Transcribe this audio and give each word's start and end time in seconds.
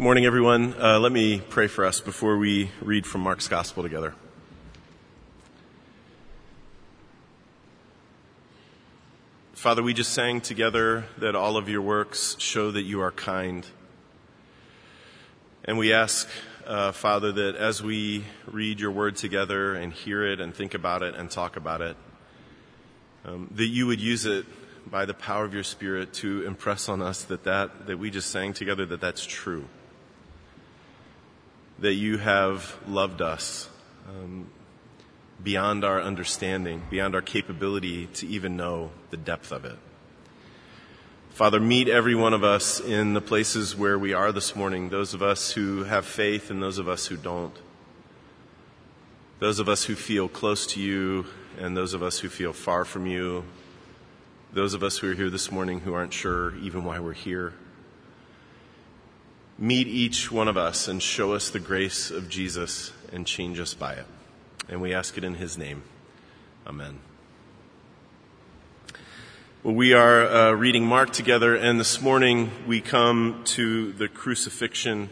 Morning, 0.00 0.26
everyone. 0.26 0.80
Uh, 0.80 1.00
let 1.00 1.10
me 1.10 1.40
pray 1.40 1.66
for 1.66 1.84
us 1.84 2.00
before 2.00 2.38
we 2.38 2.70
read 2.80 3.04
from 3.04 3.22
Mark's 3.22 3.48
Gospel 3.48 3.82
together. 3.82 4.14
Father, 9.54 9.82
we 9.82 9.92
just 9.92 10.12
sang 10.12 10.40
together 10.40 11.06
that 11.18 11.34
all 11.34 11.56
of 11.56 11.68
your 11.68 11.82
works 11.82 12.36
show 12.38 12.70
that 12.70 12.82
you 12.82 13.00
are 13.00 13.10
kind. 13.10 13.66
And 15.64 15.78
we 15.78 15.92
ask, 15.92 16.28
uh, 16.64 16.92
Father, 16.92 17.32
that 17.32 17.56
as 17.56 17.82
we 17.82 18.22
read 18.46 18.78
your 18.78 18.92
word 18.92 19.16
together 19.16 19.74
and 19.74 19.92
hear 19.92 20.24
it 20.24 20.40
and 20.40 20.54
think 20.54 20.74
about 20.74 21.02
it 21.02 21.16
and 21.16 21.28
talk 21.28 21.56
about 21.56 21.80
it, 21.80 21.96
um, 23.24 23.50
that 23.56 23.66
you 23.66 23.88
would 23.88 24.00
use 24.00 24.26
it 24.26 24.46
by 24.88 25.06
the 25.06 25.14
power 25.14 25.44
of 25.44 25.52
your 25.52 25.64
Spirit 25.64 26.12
to 26.14 26.46
impress 26.46 26.88
on 26.88 27.02
us 27.02 27.24
that 27.24 27.42
that, 27.42 27.88
that 27.88 27.98
we 27.98 28.12
just 28.12 28.30
sang 28.30 28.52
together 28.52 28.86
that 28.86 29.00
that's 29.00 29.26
true. 29.26 29.66
That 31.80 31.94
you 31.94 32.18
have 32.18 32.76
loved 32.88 33.22
us 33.22 33.68
um, 34.08 34.48
beyond 35.42 35.84
our 35.84 36.02
understanding, 36.02 36.82
beyond 36.90 37.14
our 37.14 37.22
capability 37.22 38.06
to 38.14 38.26
even 38.26 38.56
know 38.56 38.90
the 39.10 39.16
depth 39.16 39.52
of 39.52 39.64
it. 39.64 39.78
Father, 41.30 41.60
meet 41.60 41.88
every 41.88 42.16
one 42.16 42.34
of 42.34 42.42
us 42.42 42.80
in 42.80 43.14
the 43.14 43.20
places 43.20 43.76
where 43.76 43.96
we 43.96 44.12
are 44.12 44.32
this 44.32 44.56
morning, 44.56 44.88
those 44.88 45.14
of 45.14 45.22
us 45.22 45.52
who 45.52 45.84
have 45.84 46.04
faith 46.04 46.50
and 46.50 46.60
those 46.60 46.78
of 46.78 46.88
us 46.88 47.06
who 47.06 47.16
don't. 47.16 47.54
Those 49.38 49.60
of 49.60 49.68
us 49.68 49.84
who 49.84 49.94
feel 49.94 50.28
close 50.28 50.66
to 50.68 50.80
you 50.80 51.26
and 51.60 51.76
those 51.76 51.94
of 51.94 52.02
us 52.02 52.18
who 52.18 52.28
feel 52.28 52.52
far 52.52 52.84
from 52.84 53.06
you. 53.06 53.44
Those 54.52 54.74
of 54.74 54.82
us 54.82 54.98
who 54.98 55.12
are 55.12 55.14
here 55.14 55.30
this 55.30 55.52
morning 55.52 55.78
who 55.78 55.94
aren't 55.94 56.12
sure 56.12 56.56
even 56.56 56.82
why 56.82 56.98
we're 56.98 57.12
here. 57.12 57.52
Meet 59.60 59.88
each 59.88 60.30
one 60.30 60.46
of 60.46 60.56
us 60.56 60.86
and 60.86 61.02
show 61.02 61.32
us 61.32 61.50
the 61.50 61.58
grace 61.58 62.12
of 62.12 62.28
Jesus 62.28 62.92
and 63.12 63.26
change 63.26 63.58
us 63.58 63.74
by 63.74 63.94
it. 63.94 64.06
And 64.68 64.80
we 64.80 64.94
ask 64.94 65.18
it 65.18 65.24
in 65.24 65.34
his 65.34 65.58
name. 65.58 65.82
Amen. 66.64 67.00
Well, 69.64 69.74
we 69.74 69.94
are 69.94 70.26
uh, 70.28 70.52
reading 70.52 70.86
Mark 70.86 71.12
together, 71.12 71.56
and 71.56 71.80
this 71.80 72.00
morning 72.00 72.52
we 72.68 72.80
come 72.80 73.42
to 73.46 73.90
the 73.94 74.06
crucifixion 74.06 75.10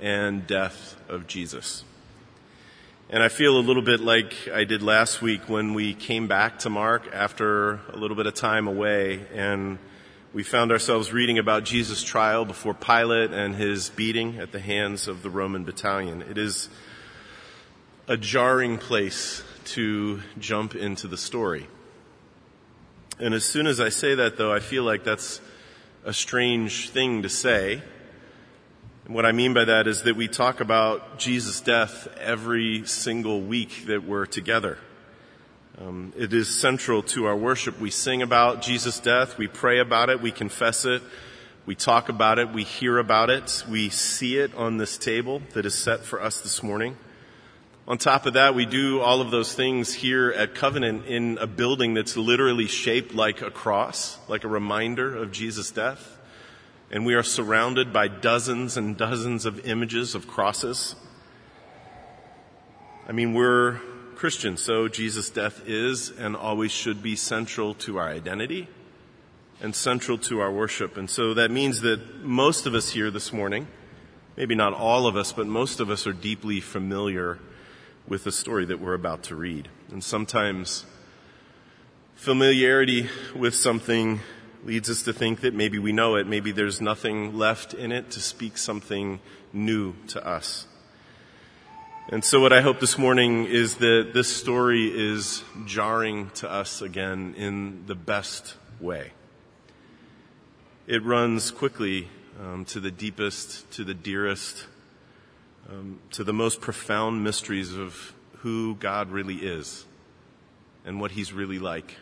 and 0.00 0.48
death 0.48 1.00
of 1.08 1.28
Jesus. 1.28 1.84
And 3.08 3.22
I 3.22 3.28
feel 3.28 3.56
a 3.56 3.62
little 3.62 3.82
bit 3.82 4.00
like 4.00 4.34
I 4.52 4.64
did 4.64 4.82
last 4.82 5.22
week 5.22 5.48
when 5.48 5.74
we 5.74 5.94
came 5.94 6.26
back 6.26 6.58
to 6.60 6.70
Mark 6.70 7.06
after 7.14 7.74
a 7.92 7.96
little 7.96 8.16
bit 8.16 8.26
of 8.26 8.34
time 8.34 8.66
away, 8.66 9.26
and 9.32 9.78
we 10.36 10.42
found 10.42 10.70
ourselves 10.70 11.14
reading 11.14 11.38
about 11.38 11.64
Jesus' 11.64 12.02
trial 12.02 12.44
before 12.44 12.74
Pilate 12.74 13.30
and 13.30 13.54
his 13.54 13.88
beating 13.88 14.36
at 14.36 14.52
the 14.52 14.60
hands 14.60 15.08
of 15.08 15.22
the 15.22 15.30
Roman 15.30 15.64
battalion. 15.64 16.20
It 16.20 16.36
is 16.36 16.68
a 18.06 18.18
jarring 18.18 18.76
place 18.76 19.42
to 19.64 20.20
jump 20.38 20.74
into 20.74 21.08
the 21.08 21.16
story. 21.16 21.66
And 23.18 23.32
as 23.32 23.46
soon 23.46 23.66
as 23.66 23.80
I 23.80 23.88
say 23.88 24.14
that, 24.16 24.36
though, 24.36 24.52
I 24.52 24.60
feel 24.60 24.84
like 24.84 25.04
that's 25.04 25.40
a 26.04 26.12
strange 26.12 26.90
thing 26.90 27.22
to 27.22 27.30
say. 27.30 27.80
And 29.06 29.14
what 29.14 29.24
I 29.24 29.32
mean 29.32 29.54
by 29.54 29.64
that 29.64 29.86
is 29.86 30.02
that 30.02 30.16
we 30.16 30.28
talk 30.28 30.60
about 30.60 31.18
Jesus' 31.18 31.62
death 31.62 32.08
every 32.20 32.84
single 32.84 33.40
week 33.40 33.86
that 33.86 34.04
we're 34.04 34.26
together. 34.26 34.76
Um, 35.78 36.14
it 36.16 36.32
is 36.32 36.48
central 36.48 37.02
to 37.02 37.26
our 37.26 37.36
worship. 37.36 37.78
We 37.78 37.90
sing 37.90 38.22
about 38.22 38.62
Jesus' 38.62 38.98
death, 38.98 39.36
we 39.36 39.46
pray 39.46 39.78
about 39.78 40.08
it, 40.08 40.22
we 40.22 40.32
confess 40.32 40.86
it, 40.86 41.02
we 41.66 41.74
talk 41.74 42.08
about 42.08 42.38
it, 42.38 42.50
we 42.50 42.64
hear 42.64 42.96
about 42.96 43.28
it, 43.28 43.62
we 43.68 43.90
see 43.90 44.38
it 44.38 44.54
on 44.54 44.78
this 44.78 44.96
table 44.96 45.42
that 45.52 45.66
is 45.66 45.74
set 45.74 46.00
for 46.00 46.22
us 46.22 46.40
this 46.40 46.62
morning. 46.62 46.96
On 47.86 47.98
top 47.98 48.24
of 48.24 48.32
that, 48.32 48.54
we 48.54 48.64
do 48.64 49.00
all 49.00 49.20
of 49.20 49.30
those 49.30 49.52
things 49.52 49.92
here 49.92 50.30
at 50.30 50.54
Covenant 50.54 51.04
in 51.04 51.36
a 51.42 51.46
building 51.46 51.92
that's 51.92 52.16
literally 52.16 52.68
shaped 52.68 53.14
like 53.14 53.42
a 53.42 53.50
cross, 53.50 54.16
like 54.28 54.44
a 54.44 54.48
reminder 54.48 55.14
of 55.14 55.30
Jesus' 55.30 55.70
death. 55.72 56.16
And 56.90 57.04
we 57.04 57.12
are 57.14 57.22
surrounded 57.22 57.92
by 57.92 58.08
dozens 58.08 58.78
and 58.78 58.96
dozens 58.96 59.44
of 59.44 59.66
images 59.66 60.14
of 60.14 60.26
crosses. 60.26 60.96
I 63.06 63.12
mean, 63.12 63.34
we're 63.34 63.78
Christians, 64.16 64.62
so 64.62 64.88
Jesus' 64.88 65.28
death 65.28 65.62
is 65.66 66.10
and 66.10 66.34
always 66.34 66.72
should 66.72 67.02
be 67.02 67.16
central 67.16 67.74
to 67.74 67.98
our 67.98 68.08
identity 68.08 68.66
and 69.60 69.74
central 69.74 70.16
to 70.16 70.40
our 70.40 70.50
worship. 70.50 70.96
And 70.96 71.08
so 71.08 71.34
that 71.34 71.50
means 71.50 71.82
that 71.82 72.24
most 72.24 72.66
of 72.66 72.74
us 72.74 72.90
here 72.90 73.10
this 73.10 73.30
morning, 73.30 73.68
maybe 74.34 74.54
not 74.54 74.72
all 74.72 75.06
of 75.06 75.16
us, 75.16 75.32
but 75.32 75.46
most 75.46 75.80
of 75.80 75.90
us 75.90 76.06
are 76.06 76.14
deeply 76.14 76.60
familiar 76.60 77.38
with 78.08 78.24
the 78.24 78.32
story 78.32 78.64
that 78.64 78.80
we're 78.80 78.94
about 78.94 79.22
to 79.24 79.36
read. 79.36 79.68
And 79.90 80.02
sometimes 80.02 80.86
familiarity 82.14 83.10
with 83.34 83.54
something 83.54 84.20
leads 84.64 84.88
us 84.88 85.02
to 85.02 85.12
think 85.12 85.42
that 85.42 85.52
maybe 85.52 85.78
we 85.78 85.92
know 85.92 86.16
it, 86.16 86.26
maybe 86.26 86.52
there's 86.52 86.80
nothing 86.80 87.36
left 87.36 87.74
in 87.74 87.92
it 87.92 88.10
to 88.12 88.20
speak 88.20 88.56
something 88.56 89.20
new 89.52 89.94
to 90.08 90.26
us. 90.26 90.66
And 92.08 92.24
so 92.24 92.38
what 92.38 92.52
I 92.52 92.60
hope 92.60 92.78
this 92.78 92.96
morning 92.96 93.46
is 93.46 93.78
that 93.78 94.12
this 94.14 94.28
story 94.28 94.86
is 94.86 95.42
jarring 95.64 96.30
to 96.36 96.48
us 96.48 96.80
again 96.80 97.34
in 97.36 97.84
the 97.86 97.96
best 97.96 98.54
way. 98.78 99.10
It 100.86 101.02
runs 101.02 101.50
quickly 101.50 102.06
um, 102.40 102.64
to 102.66 102.78
the 102.78 102.92
deepest, 102.92 103.68
to 103.72 103.82
the 103.82 103.92
dearest, 103.92 104.68
um, 105.68 105.98
to 106.12 106.22
the 106.22 106.32
most 106.32 106.60
profound 106.60 107.24
mysteries 107.24 107.74
of 107.74 108.14
who 108.36 108.76
God 108.76 109.10
really 109.10 109.38
is 109.38 109.84
and 110.84 111.00
what 111.00 111.10
He's 111.10 111.32
really 111.32 111.58
like. 111.58 111.96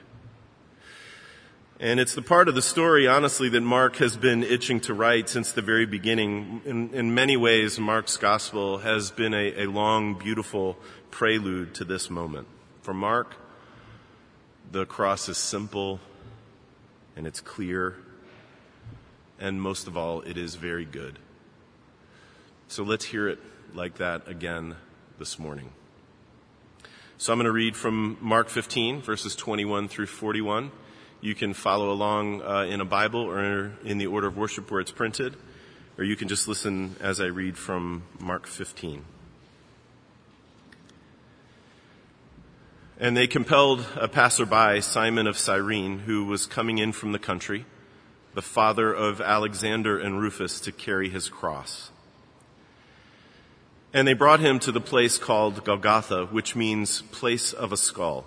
And 1.81 1.99
it's 1.99 2.15
the 2.15 2.23
part 2.23 2.49
of 2.49 2.55
the 2.55 2.63
story, 2.63 3.09
honestly, 3.09 3.49
that 3.49 3.61
Mark 3.61 3.97
has 3.97 4.17
been 4.17 4.45
itching 4.45 4.79
to 4.83 4.95
write 4.95 5.29
since 5.29 5.51
the 5.51 5.61
very 5.61 5.87
beginning. 5.87 6.63
In, 6.65 6.95
in 6.95 7.15
many 7.15 7.37
ways, 7.37 7.81
Mark's 7.81 8.17
gospel 8.17 8.79
has 8.79 9.11
been 9.11 9.35
a, 9.35 9.65
a 9.65 9.67
long, 9.67 10.15
beautiful 10.15 10.79
prelude 11.11 11.75
to 11.75 11.85
this 11.85 12.09
moment. 12.09 12.47
For 12.83 12.95
Mark, 12.95 13.35
the 14.71 14.87
cross 14.87 15.29
is 15.29 15.37
simple 15.37 15.99
and 17.17 17.27
it's 17.27 17.41
clear, 17.41 17.97
and 19.39 19.61
most 19.61 19.87
of 19.87 19.97
all, 19.97 20.21
it 20.23 20.37
is 20.37 20.55
very 20.55 20.85
good. 20.85 21.19
So 22.69 22.83
let's 22.85 23.05
hear 23.05 23.29
it 23.29 23.41
like 23.73 23.97
that 23.97 24.29
again 24.29 24.77
this 25.19 25.39
morning. 25.39 25.71
So 27.19 27.33
I'm 27.33 27.39
going 27.39 27.47
to 27.47 27.53
read 27.53 27.77
from 27.77 28.17
Mark 28.21 28.49
15, 28.49 29.03
verses 29.03 29.35
21 29.37 29.89
through 29.89 30.07
41. 30.07 30.71
You 31.25 31.35
can 31.35 31.55
follow 31.55 31.91
along 31.91 32.43
uh, 32.43 32.67
in 32.69 32.83
a 32.83 32.85
Bible 32.85 33.21
or 33.21 33.73
in 33.83 33.97
the 33.97 34.09
order 34.09 34.27
of 34.27 34.37
worship 34.37 34.71
where 34.71 34.83
it's 34.83 34.91
printed, 34.91 35.35
or 35.97 36.05
you 36.05 36.17
can 36.17 36.29
just 36.29 36.47
listen 36.47 36.97
as 37.01 37.19
I 37.19 37.29
read 37.29 37.57
from 37.57 38.03
Mark 38.21 38.47
15. 38.47 39.03
And 43.01 43.17
they 43.17 43.27
compelled 43.27 43.87
a 43.97 44.07
passerby, 44.07 44.83
Simon 44.83 45.27
of 45.27 45.39
Cyrene, 45.39 46.01
who 46.01 46.27
was 46.27 46.45
coming 46.45 46.77
in 46.77 46.93
from 46.93 47.13
the 47.13 47.19
country, 47.19 47.65
the 48.35 48.43
father 48.43 48.93
of 48.93 49.23
Alexander 49.23 49.99
and 49.99 50.21
Rufus, 50.21 50.61
to 50.61 50.73
carry 50.73 51.09
his 51.09 51.31
cross. 51.31 51.91
And 53.95 54.07
they 54.07 54.13
brought 54.13 54.41
him 54.41 54.59
to 54.59 54.73
the 54.73 54.79
place 54.79 55.17
called 55.17 55.65
Golgotha, 55.65 56.27
which 56.27 56.55
means 56.55 57.01
place 57.01 57.55
of 57.55 57.73
a 57.73 57.79
skull. 57.79 58.27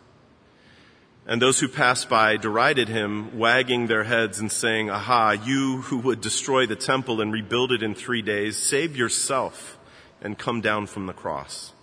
And 1.27 1.41
those 1.41 1.59
who 1.59 1.67
passed 1.67 2.09
by 2.09 2.37
derided 2.37 2.89
him, 2.89 3.37
wagging 3.37 3.87
their 3.87 4.03
heads 4.03 4.39
and 4.39 4.51
saying, 4.51 4.89
Aha, 4.89 5.31
you 5.31 5.81
who 5.83 5.99
would 5.99 6.19
destroy 6.19 6.65
the 6.65 6.75
temple 6.75 7.21
and 7.21 7.31
rebuild 7.31 7.71
it 7.71 7.83
in 7.83 7.93
three 7.93 8.21
days, 8.21 8.57
save 8.57 8.97
yourself 8.97 9.77
and 10.21 10.37
come 10.37 10.61
down 10.61 10.87
from 10.87 11.05
the 11.05 11.13
cross. 11.13 11.73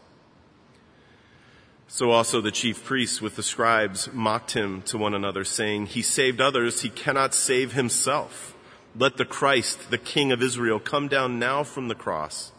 So 1.87 2.11
also 2.11 2.40
the 2.40 2.50
chief 2.50 2.85
priests 2.85 3.23
with 3.23 3.37
the 3.37 3.43
scribes 3.43 4.12
mocked 4.12 4.52
him 4.52 4.82
to 4.82 4.99
one 4.99 5.14
another, 5.14 5.44
saying, 5.44 5.87
He 5.87 6.02
saved 6.02 6.40
others, 6.40 6.82
he 6.82 6.90
cannot 6.90 7.32
save 7.32 7.73
himself. 7.73 8.55
Let 8.94 9.17
the 9.17 9.25
Christ, 9.25 9.90
the 9.90 9.99
King 9.99 10.32
of 10.32 10.43
Israel, 10.43 10.81
come 10.81 11.08
down 11.08 11.38
now 11.38 11.62
from 11.62 11.88
the 11.88 11.94
cross 11.94 12.52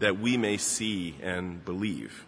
that 0.00 0.18
we 0.18 0.36
may 0.36 0.56
see 0.56 1.14
and 1.22 1.64
believe. 1.64 2.26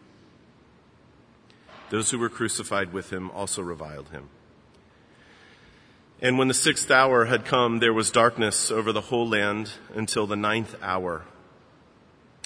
Those 1.92 2.10
who 2.10 2.18
were 2.18 2.30
crucified 2.30 2.94
with 2.94 3.12
him 3.12 3.30
also 3.32 3.60
reviled 3.60 4.08
him. 4.08 4.30
And 6.22 6.38
when 6.38 6.48
the 6.48 6.54
sixth 6.54 6.90
hour 6.90 7.26
had 7.26 7.44
come, 7.44 7.80
there 7.80 7.92
was 7.92 8.10
darkness 8.10 8.70
over 8.70 8.92
the 8.92 9.02
whole 9.02 9.28
land 9.28 9.72
until 9.94 10.26
the 10.26 10.34
ninth 10.34 10.74
hour. 10.80 11.26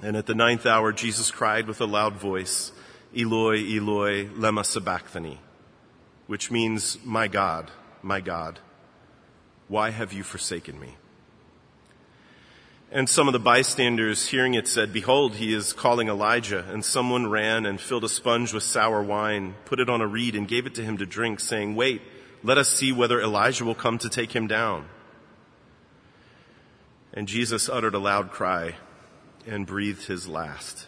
And 0.02 0.16
at 0.16 0.26
the 0.26 0.34
ninth 0.34 0.66
hour, 0.66 0.90
Jesus 0.90 1.30
cried 1.30 1.68
with 1.68 1.80
a 1.80 1.84
loud 1.84 2.14
voice, 2.14 2.72
Eloi, 3.16 3.58
Eloi, 3.58 4.26
lema 4.30 4.66
sabachthani, 4.66 5.38
which 6.26 6.50
means, 6.50 6.98
My 7.04 7.28
God, 7.28 7.70
my 8.02 8.20
God, 8.20 8.58
why 9.68 9.90
have 9.90 10.12
you 10.12 10.24
forsaken 10.24 10.80
me? 10.80 10.96
And 12.90 13.08
some 13.08 13.26
of 13.26 13.32
the 13.32 13.40
bystanders 13.40 14.28
hearing 14.28 14.54
it 14.54 14.68
said, 14.68 14.92
Behold, 14.92 15.36
he 15.36 15.52
is 15.52 15.72
calling 15.72 16.08
Elijah. 16.08 16.64
And 16.70 16.84
someone 16.84 17.28
ran 17.28 17.66
and 17.66 17.80
filled 17.80 18.04
a 18.04 18.08
sponge 18.08 18.52
with 18.52 18.62
sour 18.62 19.02
wine, 19.02 19.54
put 19.64 19.80
it 19.80 19.90
on 19.90 20.00
a 20.00 20.06
reed 20.06 20.36
and 20.36 20.46
gave 20.46 20.66
it 20.66 20.74
to 20.76 20.84
him 20.84 20.96
to 20.98 21.06
drink, 21.06 21.40
saying, 21.40 21.74
Wait, 21.74 22.00
let 22.42 22.58
us 22.58 22.68
see 22.68 22.92
whether 22.92 23.20
Elijah 23.20 23.64
will 23.64 23.74
come 23.74 23.98
to 23.98 24.08
take 24.08 24.32
him 24.34 24.46
down. 24.46 24.86
And 27.12 27.26
Jesus 27.26 27.68
uttered 27.68 27.94
a 27.94 27.98
loud 27.98 28.30
cry 28.30 28.76
and 29.46 29.66
breathed 29.66 30.06
his 30.06 30.28
last. 30.28 30.86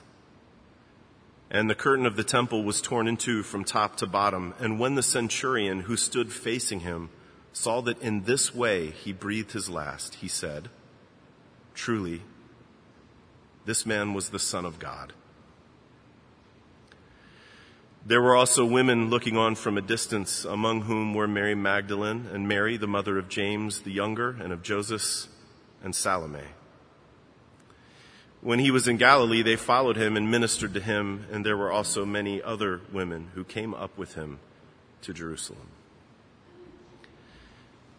And 1.50 1.68
the 1.68 1.74
curtain 1.74 2.06
of 2.06 2.16
the 2.16 2.24
temple 2.24 2.62
was 2.62 2.82
torn 2.82 3.08
in 3.08 3.16
two 3.16 3.42
from 3.42 3.64
top 3.64 3.96
to 3.96 4.06
bottom. 4.06 4.54
And 4.60 4.78
when 4.78 4.94
the 4.94 5.02
centurion 5.02 5.80
who 5.80 5.96
stood 5.96 6.32
facing 6.32 6.80
him 6.80 7.08
saw 7.52 7.80
that 7.80 8.00
in 8.02 8.24
this 8.24 8.54
way 8.54 8.90
he 8.90 9.12
breathed 9.12 9.52
his 9.52 9.70
last, 9.70 10.16
he 10.16 10.28
said, 10.28 10.68
Truly, 11.78 12.22
this 13.64 13.86
man 13.86 14.12
was 14.12 14.30
the 14.30 14.38
Son 14.40 14.64
of 14.64 14.80
God. 14.80 15.12
There 18.04 18.20
were 18.20 18.34
also 18.34 18.64
women 18.64 19.10
looking 19.10 19.36
on 19.36 19.54
from 19.54 19.78
a 19.78 19.80
distance, 19.80 20.44
among 20.44 20.82
whom 20.82 21.14
were 21.14 21.28
Mary 21.28 21.54
Magdalene 21.54 22.26
and 22.32 22.48
Mary, 22.48 22.76
the 22.76 22.88
mother 22.88 23.16
of 23.16 23.28
James 23.28 23.82
the 23.82 23.92
younger, 23.92 24.30
and 24.30 24.52
of 24.52 24.64
Joseph 24.64 25.28
and 25.80 25.94
Salome. 25.94 26.40
When 28.40 28.58
he 28.58 28.72
was 28.72 28.88
in 28.88 28.96
Galilee, 28.96 29.42
they 29.42 29.56
followed 29.56 29.96
him 29.96 30.16
and 30.16 30.28
ministered 30.28 30.74
to 30.74 30.80
him, 30.80 31.26
and 31.30 31.46
there 31.46 31.56
were 31.56 31.70
also 31.70 32.04
many 32.04 32.42
other 32.42 32.80
women 32.92 33.30
who 33.36 33.44
came 33.44 33.72
up 33.72 33.96
with 33.96 34.14
him 34.14 34.40
to 35.02 35.14
Jerusalem. 35.14 35.68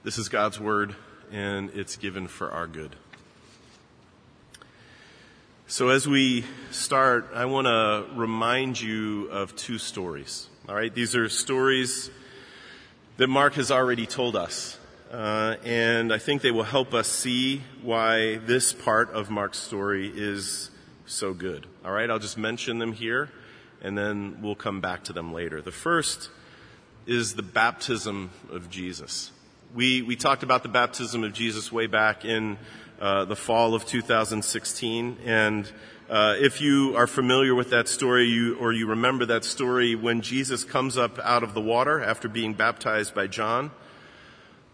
This 0.03 0.17
is 0.17 0.27
God's 0.27 0.59
word, 0.59 0.97
and 1.31 1.69
it's 1.69 1.95
given 1.95 2.27
for 2.27 2.51
our 2.51 2.67
good. 2.67 2.97
So 5.71 5.89
as 5.89 6.07
we 6.07 6.45
start, 6.71 7.29
I 7.35 7.45
want 7.45 7.67
to 7.67 8.07
remind 8.15 8.81
you 8.81 9.27
of 9.29 9.55
two 9.55 9.77
stories. 9.77 10.47
All 10.67 10.73
right, 10.73 10.91
these 10.91 11.15
are 11.15 11.29
stories 11.29 12.09
that 13.17 13.27
Mark 13.27 13.53
has 13.53 13.69
already 13.69 14.07
told 14.07 14.35
us. 14.35 14.79
Uh, 15.11 15.57
and 15.63 16.11
I 16.11 16.17
think 16.17 16.41
they 16.41 16.49
will 16.49 16.63
help 16.63 16.95
us 16.95 17.07
see 17.07 17.61
why 17.83 18.37
this 18.37 18.73
part 18.73 19.11
of 19.11 19.29
Mark's 19.29 19.59
story 19.59 20.11
is 20.11 20.71
so 21.05 21.35
good. 21.35 21.67
All 21.85 21.91
right, 21.91 22.09
I'll 22.09 22.17
just 22.17 22.39
mention 22.39 22.79
them 22.79 22.93
here 22.93 23.29
and 23.79 23.95
then 23.95 24.39
we'll 24.41 24.55
come 24.55 24.81
back 24.81 25.03
to 25.03 25.13
them 25.13 25.33
later. 25.33 25.61
The 25.61 25.71
first 25.71 26.31
is 27.05 27.35
the 27.35 27.43
baptism 27.43 28.31
of 28.51 28.71
Jesus. 28.71 29.29
We, 29.75 30.01
we 30.01 30.15
talked 30.15 30.41
about 30.41 30.63
the 30.63 30.69
baptism 30.69 31.23
of 31.23 31.31
Jesus 31.33 31.71
way 31.71 31.85
back 31.85 32.25
in 32.25 32.57
uh, 32.99 33.25
the 33.25 33.35
fall 33.35 33.73
of 33.75 33.85
2016. 33.85 35.17
And 35.25 35.71
uh, 36.09 36.35
if 36.39 36.59
you 36.59 36.95
are 36.97 37.07
familiar 37.07 37.55
with 37.55 37.69
that 37.69 37.87
story, 37.87 38.25
you, 38.25 38.57
or 38.57 38.73
you 38.73 38.87
remember 38.87 39.25
that 39.27 39.45
story, 39.45 39.95
when 39.95 40.21
Jesus 40.21 40.63
comes 40.63 40.97
up 40.97 41.19
out 41.19 41.43
of 41.43 41.53
the 41.53 41.61
water 41.61 42.01
after 42.01 42.27
being 42.27 42.53
baptized 42.53 43.13
by 43.15 43.27
John, 43.27 43.71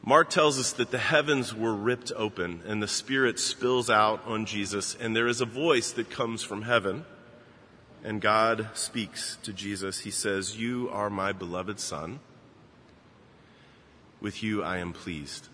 Mark 0.01 0.29
tells 0.29 0.59
us 0.59 0.71
that 0.73 0.91
the 0.91 0.99
heavens 0.99 1.53
were 1.53 1.73
ripped 1.73 2.11
open 2.15 2.61
and 2.67 2.81
the 2.81 2.87
Spirit 2.87 3.39
spills 3.39 3.89
out 3.89 4.21
on 4.25 4.45
Jesus, 4.45 4.95
and 4.99 5.15
there 5.15 5.27
is 5.27 5.41
a 5.41 5.45
voice 5.45 5.91
that 5.91 6.11
comes 6.11 6.43
from 6.43 6.61
heaven, 6.61 7.05
and 8.03 8.21
God 8.21 8.69
speaks 8.75 9.37
to 9.41 9.51
Jesus. 9.51 9.99
He 9.99 10.11
says, 10.11 10.59
You 10.59 10.89
are 10.91 11.09
my 11.09 11.31
beloved 11.31 11.79
Son. 11.79 12.19
With 14.21 14.43
you 14.43 14.63
I 14.63 14.77
am 14.77 14.93
pleased. 14.93 15.49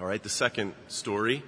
All 0.00 0.06
right, 0.06 0.22
the 0.22 0.30
second 0.30 0.72
story 0.88 1.42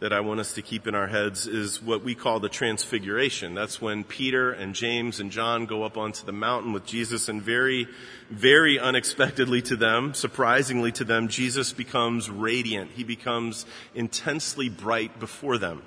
that 0.00 0.12
I 0.12 0.18
want 0.18 0.40
us 0.40 0.54
to 0.54 0.62
keep 0.62 0.88
in 0.88 0.96
our 0.96 1.06
heads 1.06 1.46
is 1.46 1.80
what 1.80 2.02
we 2.02 2.16
call 2.16 2.40
the 2.40 2.48
transfiguration. 2.48 3.54
That's 3.54 3.80
when 3.80 4.02
Peter 4.02 4.50
and 4.50 4.74
James 4.74 5.20
and 5.20 5.30
John 5.30 5.66
go 5.66 5.84
up 5.84 5.96
onto 5.96 6.26
the 6.26 6.32
mountain 6.32 6.72
with 6.72 6.84
Jesus 6.84 7.28
and 7.28 7.40
very, 7.40 7.86
very 8.30 8.80
unexpectedly 8.80 9.62
to 9.62 9.76
them, 9.76 10.12
surprisingly 10.12 10.90
to 10.90 11.04
them, 11.04 11.28
Jesus 11.28 11.72
becomes 11.72 12.28
radiant. 12.28 12.90
He 12.90 13.04
becomes 13.04 13.64
intensely 13.94 14.68
bright 14.68 15.20
before 15.20 15.56
them. 15.56 15.82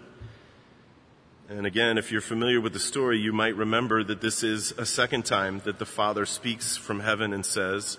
And 1.49 1.65
again, 1.65 1.97
if 1.97 2.09
you're 2.09 2.21
familiar 2.21 2.61
with 2.61 2.71
the 2.71 2.79
story, 2.79 3.19
you 3.19 3.33
might 3.33 3.57
remember 3.57 4.01
that 4.01 4.21
this 4.21 4.43
is 4.43 4.71
a 4.77 4.85
second 4.85 5.25
time 5.25 5.61
that 5.65 5.77
the 5.77 5.85
Father 5.85 6.25
speaks 6.25 6.77
from 6.77 7.01
heaven 7.01 7.33
and 7.33 7.45
says, 7.45 7.97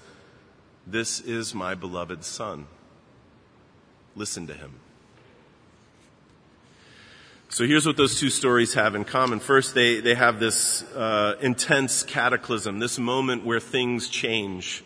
This 0.86 1.20
is 1.20 1.54
my 1.54 1.74
beloved 1.74 2.24
Son 2.24 2.68
listen 4.16 4.46
to 4.46 4.54
him. 4.54 4.72
So 7.48 7.64
here's 7.64 7.86
what 7.86 7.96
those 7.96 8.18
two 8.18 8.30
stories 8.30 8.74
have 8.74 8.94
in 8.94 9.04
common. 9.04 9.38
First, 9.38 9.74
they, 9.74 10.00
they 10.00 10.14
have 10.14 10.40
this 10.40 10.82
uh, 10.94 11.36
intense 11.40 12.02
cataclysm, 12.02 12.80
this 12.80 12.98
moment 12.98 13.44
where 13.44 13.60
things 13.60 14.08
change. 14.08 14.82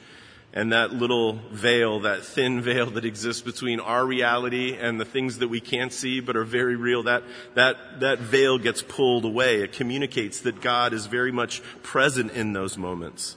And 0.52 0.72
that 0.72 0.92
little 0.92 1.34
veil, 1.52 2.00
that 2.00 2.24
thin 2.24 2.60
veil 2.62 2.90
that 2.90 3.04
exists 3.04 3.40
between 3.40 3.80
our 3.80 4.04
reality 4.04 4.76
and 4.76 5.00
the 5.00 5.04
things 5.04 5.38
that 5.38 5.48
we 5.48 5.60
can't 5.60 5.92
see 5.92 6.20
but 6.20 6.36
are 6.36 6.44
very 6.44 6.76
real, 6.76 7.04
that, 7.04 7.22
that, 7.54 8.00
that 8.00 8.18
veil 8.18 8.58
gets 8.58 8.82
pulled 8.82 9.24
away. 9.24 9.62
It 9.62 9.72
communicates 9.72 10.40
that 10.40 10.60
God 10.60 10.92
is 10.92 11.06
very 11.06 11.32
much 11.32 11.62
present 11.82 12.32
in 12.32 12.52
those 12.52 12.76
moments 12.76 13.36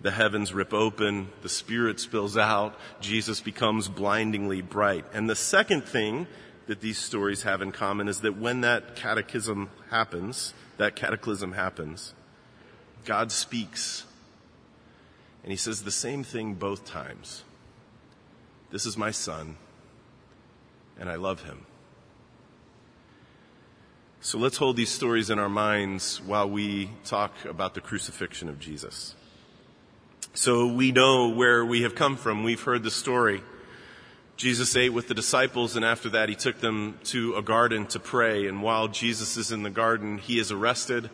the 0.00 0.10
heavens 0.10 0.52
rip 0.52 0.72
open, 0.72 1.28
the 1.42 1.48
Spirit 1.48 1.98
spills 1.98 2.36
out, 2.36 2.78
Jesus 3.00 3.40
becomes 3.40 3.88
blindingly 3.88 4.62
bright. 4.62 5.04
And 5.12 5.28
the 5.28 5.36
second 5.36 5.84
thing 5.84 6.26
that 6.66 6.80
these 6.80 6.98
stories 6.98 7.42
have 7.42 7.62
in 7.62 7.72
common 7.72 8.08
is 8.08 8.20
that 8.20 8.36
when 8.36 8.60
that 8.60 8.94
catechism 8.94 9.70
happens, 9.90 10.54
that 10.76 10.94
cataclysm 10.94 11.52
happens, 11.52 12.14
God 13.04 13.32
speaks. 13.32 14.04
And 15.42 15.50
he 15.50 15.56
says 15.56 15.82
the 15.82 15.90
same 15.90 16.22
thing 16.22 16.54
both 16.54 16.84
times. 16.84 17.42
This 18.70 18.84
is 18.84 18.96
my 18.96 19.10
son, 19.10 19.56
and 20.98 21.08
I 21.08 21.14
love 21.16 21.42
him. 21.42 21.64
So 24.20 24.36
let's 24.36 24.58
hold 24.58 24.76
these 24.76 24.90
stories 24.90 25.30
in 25.30 25.38
our 25.38 25.48
minds 25.48 26.20
while 26.20 26.50
we 26.50 26.90
talk 27.04 27.32
about 27.44 27.74
the 27.74 27.80
crucifixion 27.80 28.48
of 28.48 28.58
Jesus. 28.58 29.14
So 30.38 30.68
we 30.68 30.92
know 30.92 31.30
where 31.30 31.64
we 31.64 31.82
have 31.82 31.96
come 31.96 32.16
from. 32.16 32.44
We've 32.44 32.62
heard 32.62 32.84
the 32.84 32.92
story. 32.92 33.42
Jesus 34.36 34.76
ate 34.76 34.92
with 34.92 35.08
the 35.08 35.14
disciples 35.14 35.74
and 35.74 35.84
after 35.84 36.10
that 36.10 36.28
he 36.28 36.36
took 36.36 36.60
them 36.60 36.96
to 37.06 37.34
a 37.34 37.42
garden 37.42 37.86
to 37.86 37.98
pray. 37.98 38.46
And 38.46 38.62
while 38.62 38.86
Jesus 38.86 39.36
is 39.36 39.50
in 39.50 39.64
the 39.64 39.68
garden, 39.68 40.16
he 40.18 40.38
is 40.38 40.52
arrested 40.52 41.10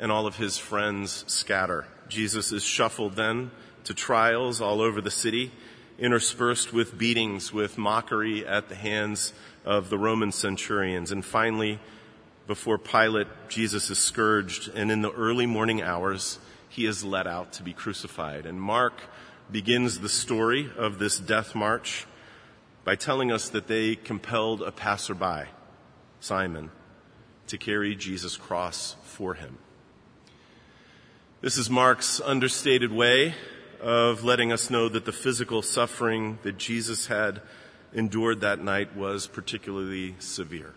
and 0.00 0.10
all 0.10 0.26
of 0.26 0.34
his 0.34 0.58
friends 0.58 1.24
scatter. 1.28 1.86
Jesus 2.08 2.50
is 2.50 2.64
shuffled 2.64 3.14
then 3.14 3.52
to 3.84 3.94
trials 3.94 4.60
all 4.60 4.80
over 4.80 5.00
the 5.00 5.12
city, 5.12 5.52
interspersed 6.00 6.72
with 6.72 6.98
beatings, 6.98 7.52
with 7.52 7.78
mockery 7.78 8.44
at 8.44 8.68
the 8.68 8.74
hands 8.74 9.32
of 9.64 9.90
the 9.90 9.98
Roman 9.98 10.32
centurions. 10.32 11.12
And 11.12 11.24
finally, 11.24 11.78
before 12.48 12.78
Pilate, 12.78 13.28
Jesus 13.48 13.90
is 13.90 13.98
scourged 13.98 14.74
and 14.74 14.90
in 14.90 15.02
the 15.02 15.12
early 15.12 15.46
morning 15.46 15.82
hours, 15.82 16.40
he 16.76 16.84
is 16.84 17.02
led 17.02 17.26
out 17.26 17.52
to 17.52 17.62
be 17.62 17.72
crucified. 17.72 18.44
And 18.44 18.60
Mark 18.60 19.00
begins 19.50 20.00
the 20.00 20.10
story 20.10 20.70
of 20.76 20.98
this 20.98 21.18
death 21.18 21.54
march 21.54 22.06
by 22.84 22.94
telling 22.96 23.32
us 23.32 23.48
that 23.48 23.66
they 23.66 23.96
compelled 23.96 24.60
a 24.60 24.70
passerby, 24.70 25.48
Simon, 26.20 26.70
to 27.46 27.56
carry 27.56 27.96
Jesus' 27.96 28.36
cross 28.36 28.94
for 29.04 29.32
him. 29.32 29.56
This 31.40 31.56
is 31.56 31.70
Mark's 31.70 32.20
understated 32.20 32.92
way 32.92 33.34
of 33.80 34.22
letting 34.22 34.52
us 34.52 34.68
know 34.68 34.90
that 34.90 35.06
the 35.06 35.12
physical 35.12 35.62
suffering 35.62 36.38
that 36.42 36.58
Jesus 36.58 37.06
had 37.06 37.40
endured 37.94 38.42
that 38.42 38.62
night 38.62 38.94
was 38.94 39.26
particularly 39.26 40.14
severe. 40.18 40.74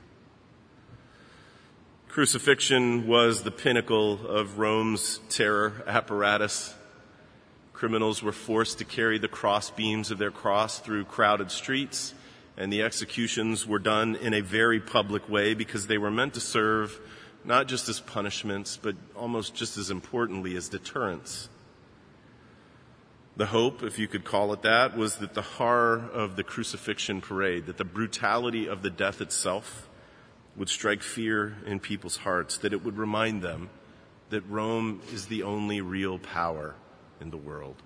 Crucifixion 2.09 3.05
was 3.05 3.43
the 3.43 3.51
pinnacle 3.51 4.25
of 4.25 4.57
Rome's 4.57 5.19
terror 5.29 5.83
apparatus. 5.85 6.73
Criminals 7.71 8.23
were 8.23 8.31
forced 8.31 8.79
to 8.79 8.83
carry 8.83 9.19
the 9.19 9.27
cross 9.27 9.69
beams 9.69 10.09
of 10.09 10.17
their 10.17 10.31
cross 10.31 10.79
through 10.79 11.05
crowded 11.05 11.51
streets, 11.51 12.15
and 12.57 12.73
the 12.73 12.81
executions 12.81 13.67
were 13.67 13.77
done 13.77 14.15
in 14.15 14.33
a 14.33 14.41
very 14.41 14.79
public 14.79 15.29
way 15.29 15.53
because 15.53 15.85
they 15.85 15.99
were 15.99 16.09
meant 16.09 16.33
to 16.33 16.39
serve 16.39 16.99
not 17.45 17.67
just 17.67 17.87
as 17.87 17.99
punishments, 17.99 18.75
but 18.75 18.95
almost 19.15 19.53
just 19.53 19.77
as 19.77 19.91
importantly 19.91 20.57
as 20.57 20.67
deterrence. 20.67 21.47
The 23.37 23.45
hope, 23.45 23.83
if 23.83 23.99
you 23.99 24.07
could 24.07 24.25
call 24.25 24.51
it 24.51 24.63
that, 24.63 24.97
was 24.97 25.17
that 25.17 25.35
the 25.35 25.43
horror 25.43 26.09
of 26.11 26.37
the 26.37 26.43
crucifixion 26.43 27.21
parade, 27.21 27.67
that 27.67 27.77
the 27.77 27.85
brutality 27.85 28.67
of 28.67 28.81
the 28.81 28.89
death 28.89 29.21
itself 29.21 29.88
would 30.59 30.69
strike 30.69 31.01
fear 31.01 31.55
in 31.65 31.79
people's 31.79 32.17
hearts, 32.17 32.57
that 32.59 32.73
it 32.73 32.83
would 32.83 32.97
remind 32.97 33.41
them 33.41 33.69
that 34.29 34.41
Rome 34.47 35.01
is 35.11 35.25
the 35.25 35.41
only 35.41 35.81
real 35.81 36.19
power 36.19 36.75
in 37.19 37.31
the 37.31 37.37
world. 37.37 37.77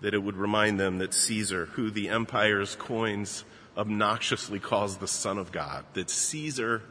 That 0.00 0.14
it 0.14 0.22
would 0.22 0.36
remind 0.36 0.80
them 0.80 0.98
that 0.98 1.12
Caesar, 1.12 1.66
who 1.66 1.90
the 1.90 2.08
empire's 2.08 2.76
coins 2.76 3.44
obnoxiously 3.76 4.58
calls 4.58 4.96
the 4.96 5.08
Son 5.08 5.36
of 5.36 5.52
God, 5.52 5.84
that 5.92 6.08
Caesar 6.08 6.82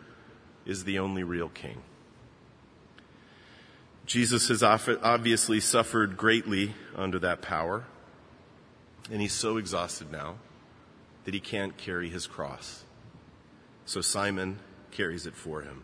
is 0.66 0.84
the 0.84 1.00
only 1.00 1.24
real 1.24 1.50
king. 1.50 1.82
Jesus 4.06 4.50
has 4.50 4.62
obviously 4.62 5.60
suffered 5.60 6.18
greatly 6.18 6.76
under 6.96 7.18
that 7.20 7.42
power, 7.42 7.86
and 9.10 9.22
he's 9.22 9.34
so 9.34 9.58
exhausted 9.58 10.12
now 10.12 10.36
that 11.24 11.34
he 11.34 11.40
can't 11.40 11.76
carry 11.78 12.10
his 12.10 12.28
cross. 12.28 12.85
So 13.86 14.02
Simon 14.02 14.60
carries 14.92 15.26
it 15.26 15.36
for 15.36 15.62
him. 15.62 15.84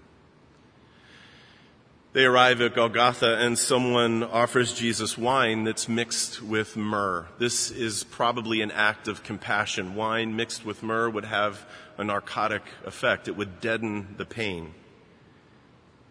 They 2.13 2.25
arrive 2.25 2.59
at 2.59 2.75
Golgotha 2.75 3.37
and 3.37 3.57
someone 3.57 4.21
offers 4.21 4.73
Jesus 4.73 5.17
wine 5.17 5.63
that's 5.63 5.87
mixed 5.87 6.41
with 6.41 6.75
myrrh. 6.75 7.27
This 7.37 7.71
is 7.71 8.03
probably 8.03 8.61
an 8.61 8.71
act 8.71 9.07
of 9.07 9.23
compassion. 9.23 9.95
Wine 9.95 10.35
mixed 10.35 10.65
with 10.65 10.83
myrrh 10.83 11.09
would 11.09 11.23
have 11.23 11.65
a 11.97 12.03
narcotic 12.03 12.63
effect. 12.85 13.29
It 13.29 13.37
would 13.37 13.61
deaden 13.61 14.15
the 14.17 14.25
pain. 14.25 14.73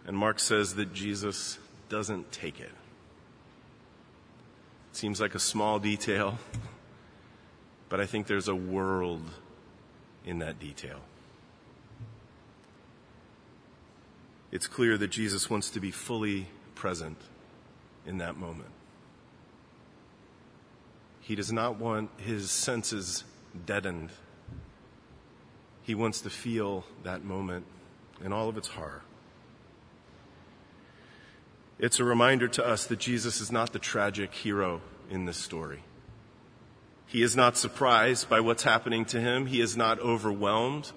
And 0.06 0.16
Mark 0.16 0.40
says 0.40 0.76
that 0.76 0.94
Jesus 0.94 1.58
doesn't 1.90 2.32
take 2.32 2.60
it. 2.60 2.72
It 4.90 4.96
seems 4.96 5.20
like 5.20 5.34
a 5.34 5.38
small 5.38 5.78
detail, 5.78 6.38
but 7.90 8.00
I 8.00 8.06
think 8.06 8.26
there's 8.26 8.48
a 8.48 8.54
world 8.54 9.28
in 10.24 10.38
that 10.38 10.58
detail. 10.58 11.00
It's 14.52 14.66
clear 14.66 14.98
that 14.98 15.08
Jesus 15.08 15.48
wants 15.48 15.70
to 15.70 15.80
be 15.80 15.90
fully 15.90 16.48
present 16.74 17.18
in 18.06 18.18
that 18.18 18.36
moment. 18.36 18.70
He 21.20 21.34
does 21.34 21.52
not 21.52 21.78
want 21.78 22.10
his 22.16 22.50
senses 22.50 23.24
deadened. 23.66 24.10
He 25.82 25.94
wants 25.94 26.20
to 26.22 26.30
feel 26.30 26.84
that 27.04 27.24
moment 27.24 27.66
in 28.24 28.32
all 28.32 28.48
of 28.48 28.56
its 28.56 28.68
horror. 28.68 29.02
It's 31.78 32.00
a 32.00 32.04
reminder 32.04 32.48
to 32.48 32.66
us 32.66 32.86
that 32.86 32.98
Jesus 32.98 33.40
is 33.40 33.50
not 33.50 33.72
the 33.72 33.78
tragic 33.78 34.34
hero 34.34 34.82
in 35.08 35.24
this 35.24 35.38
story. 35.38 35.82
He 37.06 37.22
is 37.22 37.34
not 37.34 37.56
surprised 37.56 38.28
by 38.28 38.40
what's 38.40 38.64
happening 38.64 39.04
to 39.06 39.20
him. 39.20 39.46
He 39.46 39.60
is 39.60 39.76
not 39.76 39.98
overwhelmed 40.00 40.92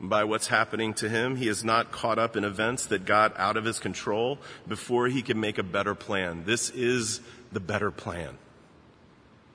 by 0.00 0.24
what's 0.24 0.48
happening 0.48 0.94
to 0.94 1.08
him. 1.08 1.36
He 1.36 1.48
is 1.48 1.64
not 1.64 1.92
caught 1.92 2.18
up 2.18 2.36
in 2.36 2.44
events 2.44 2.86
that 2.86 3.04
got 3.04 3.38
out 3.38 3.56
of 3.56 3.64
his 3.64 3.78
control 3.78 4.38
before 4.66 5.08
he 5.08 5.22
can 5.22 5.40
make 5.40 5.58
a 5.58 5.62
better 5.62 5.94
plan. 5.94 6.44
This 6.44 6.70
is 6.70 7.20
the 7.52 7.60
better 7.60 7.90
plan. 7.90 8.38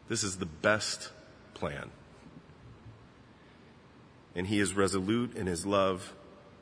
This 0.08 0.24
is 0.24 0.38
the 0.38 0.46
best 0.46 1.12
plan. 1.54 1.92
And 4.36 4.48
he 4.48 4.60
is 4.60 4.74
resolute 4.74 5.36
in 5.36 5.48
his 5.48 5.66
love, 5.66 6.14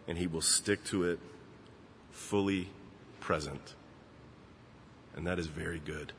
and 0.07 0.17
he 0.17 0.27
will 0.27 0.41
stick 0.41 0.83
to 0.85 1.03
it 1.03 1.19
fully 2.11 2.69
present. 3.19 3.75
And 5.15 5.27
that 5.27 5.39
is 5.39 5.47
very 5.47 5.79
good. 5.79 6.13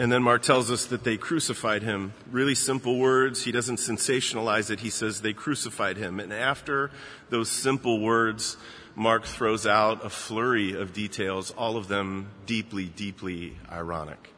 And 0.00 0.10
then 0.10 0.22
Mark 0.22 0.40
tells 0.40 0.70
us 0.70 0.86
that 0.86 1.04
they 1.04 1.18
crucified 1.18 1.82
him. 1.82 2.14
Really 2.30 2.54
simple 2.54 2.98
words. 2.98 3.44
He 3.44 3.52
doesn't 3.52 3.76
sensationalize 3.76 4.70
it. 4.70 4.80
He 4.80 4.88
says 4.88 5.20
they 5.20 5.34
crucified 5.34 5.98
him. 5.98 6.20
And 6.20 6.32
after 6.32 6.90
those 7.28 7.50
simple 7.50 8.00
words, 8.00 8.56
Mark 8.96 9.26
throws 9.26 9.66
out 9.66 10.02
a 10.02 10.08
flurry 10.08 10.72
of 10.72 10.94
details, 10.94 11.50
all 11.50 11.76
of 11.76 11.88
them 11.88 12.30
deeply, 12.46 12.86
deeply 12.86 13.58
ironic. 13.70 14.32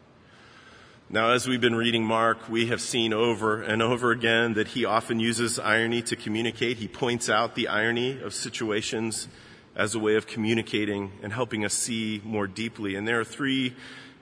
Now, 1.08 1.30
as 1.30 1.46
we've 1.46 1.60
been 1.60 1.76
reading 1.76 2.04
Mark, 2.04 2.48
we 2.48 2.66
have 2.66 2.80
seen 2.80 3.12
over 3.12 3.62
and 3.62 3.80
over 3.80 4.10
again 4.10 4.54
that 4.54 4.66
he 4.66 4.84
often 4.84 5.20
uses 5.20 5.60
irony 5.60 6.02
to 6.02 6.16
communicate. 6.16 6.78
He 6.78 6.88
points 6.88 7.30
out 7.30 7.54
the 7.54 7.68
irony 7.68 8.20
of 8.20 8.34
situations 8.34 9.28
as 9.76 9.94
a 9.94 10.00
way 10.00 10.16
of 10.16 10.26
communicating 10.26 11.12
and 11.22 11.32
helping 11.32 11.64
us 11.64 11.72
see 11.72 12.20
more 12.24 12.48
deeply. 12.48 12.96
And 12.96 13.06
there 13.06 13.20
are 13.20 13.24
three 13.24 13.76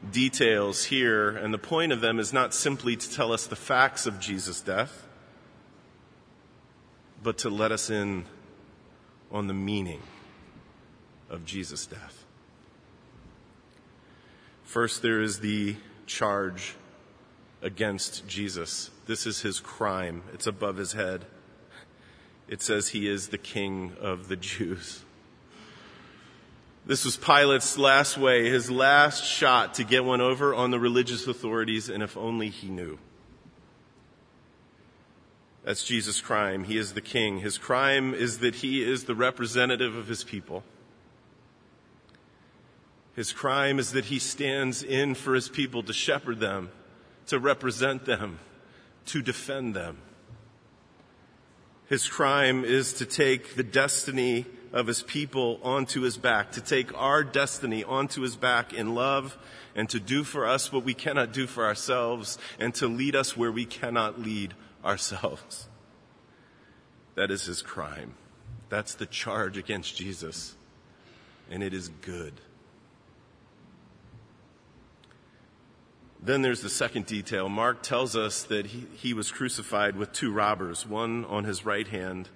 details 0.09 0.85
here, 0.85 1.29
and 1.31 1.53
the 1.53 1.59
point 1.59 1.93
of 1.93 2.01
them 2.01 2.19
is 2.19 2.33
not 2.33 2.55
simply 2.55 2.97
to 2.97 3.11
tell 3.11 3.33
us 3.33 3.47
the 3.47 3.57
facts 3.57 4.07
of 4.07 4.19
Jesus' 4.19 4.61
death, 4.61 5.07
but 7.23 7.39
to 7.39 7.51
let 7.51 7.71
us 7.71 7.91
in 7.91 8.25
on 9.31 9.47
the 9.47 9.55
meaning 9.55 10.01
of 11.29 11.45
Jesus' 11.45 11.87
death. 11.87 12.25
First, 14.65 15.03
there 15.03 15.21
is 15.21 15.41
the 15.41 15.77
charge 16.07 16.75
against 17.63 18.27
Jesus. 18.27 18.91
This 19.07 19.27
is 19.27 19.43
his 19.43 19.61
crime. 19.61 20.23
It's 20.33 20.47
above 20.47 20.77
his 20.77 20.93
head. 20.93 21.27
It 22.49 22.63
says 22.63 22.89
he 22.89 23.09
is 23.09 23.29
the 23.29 23.39
king 23.39 23.93
of 24.01 24.29
the 24.29 24.37
Jews. 24.37 25.05
This 26.87 27.05
was 27.05 27.17
Pilate's 27.17 27.77
last 27.77 28.17
way, 28.17 28.49
his 28.49 28.71
last 28.71 29.25
shot 29.25 29.75
to 29.75 29.85
get 29.85 30.05
one 30.05 30.21
over 30.21 30.55
on 30.55 30.71
the 30.71 30.81
religious 30.81 31.27
authorities, 31.27 31.89
and 31.89 32.03
if 32.03 32.17
only 32.17 32.49
he 32.49 32.69
knew. 32.69 32.99
That's 35.63 35.85
Jesus' 35.85 36.21
crime. 36.21 36.65
He 36.65 36.79
is 36.79 36.95
the 36.95 37.03
king. 37.03 37.41
His 37.41 37.59
crime 37.59 38.15
is 38.15 38.39
that 38.39 38.57
he 38.57 38.83
is 38.83 39.05
the 39.05 39.15
representative 39.15 39.95
of 39.95 40.09
his 40.09 40.25
people. 40.25 40.65
His 43.15 43.33
crime 43.33 43.79
is 43.79 43.93
that 43.93 44.07
he 44.07 44.19
stands 44.19 44.83
in 44.83 45.15
for 45.15 45.35
his 45.35 45.49
people 45.49 45.83
to 45.83 45.93
shepherd 45.93 46.41
them, 46.41 46.71
to 47.27 47.39
represent 47.39 48.07
them, 48.07 48.39
to 49.07 49.21
defend 49.21 49.75
them. 49.75 49.99
His 51.89 52.09
crime 52.09 52.65
is 52.65 52.95
to 52.95 53.05
take 53.05 53.57
the 53.57 53.63
destiny 53.63 54.47
of 54.73 54.87
his 54.87 55.03
people 55.03 55.59
onto 55.63 56.03
his 56.03 56.17
back, 56.17 56.53
to 56.53 56.61
take 56.61 56.97
our 56.97 57.25
destiny 57.25 57.83
onto 57.83 58.23
his 58.23 58.37
back 58.37 58.73
in 58.73 58.95
love, 58.95 59.37
and 59.75 59.89
to 59.89 60.01
do 60.01 60.25
for 60.25 60.47
us 60.47 60.73
what 60.73 60.85
we 60.85 60.95
cannot 60.95 61.33
do 61.33 61.47
for 61.47 61.65
ourselves, 61.65 62.39
and 62.59 62.75
to 62.75 62.87
lead 62.87 63.17
us 63.17 63.37
where 63.37 63.53
we 63.53 63.65
cannot 63.65 64.21
lead 64.21 64.55
ourselves. 64.85 65.69
That 67.15 67.31
is 67.31 67.45
his 67.45 67.63
crime. 67.63 68.15
That's 68.69 68.95
the 68.95 69.07
charge 69.07 69.57
against 69.57 69.97
Jesus. 69.97 70.55
And 71.51 71.63
it 71.63 71.75
is 71.75 71.89
good. 71.89 72.35
Then 76.23 76.43
there's 76.43 76.61
the 76.61 76.71
second 76.71 77.07
detail. 77.07 77.49
Mark 77.49 77.83
tells 77.83 78.15
us 78.15 78.45
that 78.45 78.67
he, 78.67 78.87
he 78.95 79.15
was 79.15 79.33
crucified 79.33 79.97
with 79.97 80.13
two 80.13 80.31
robbers, 80.31 80.87
one 80.87 81.25
on 81.25 81.45
his 81.45 81.65
right 81.65 81.89
hand 81.89 82.29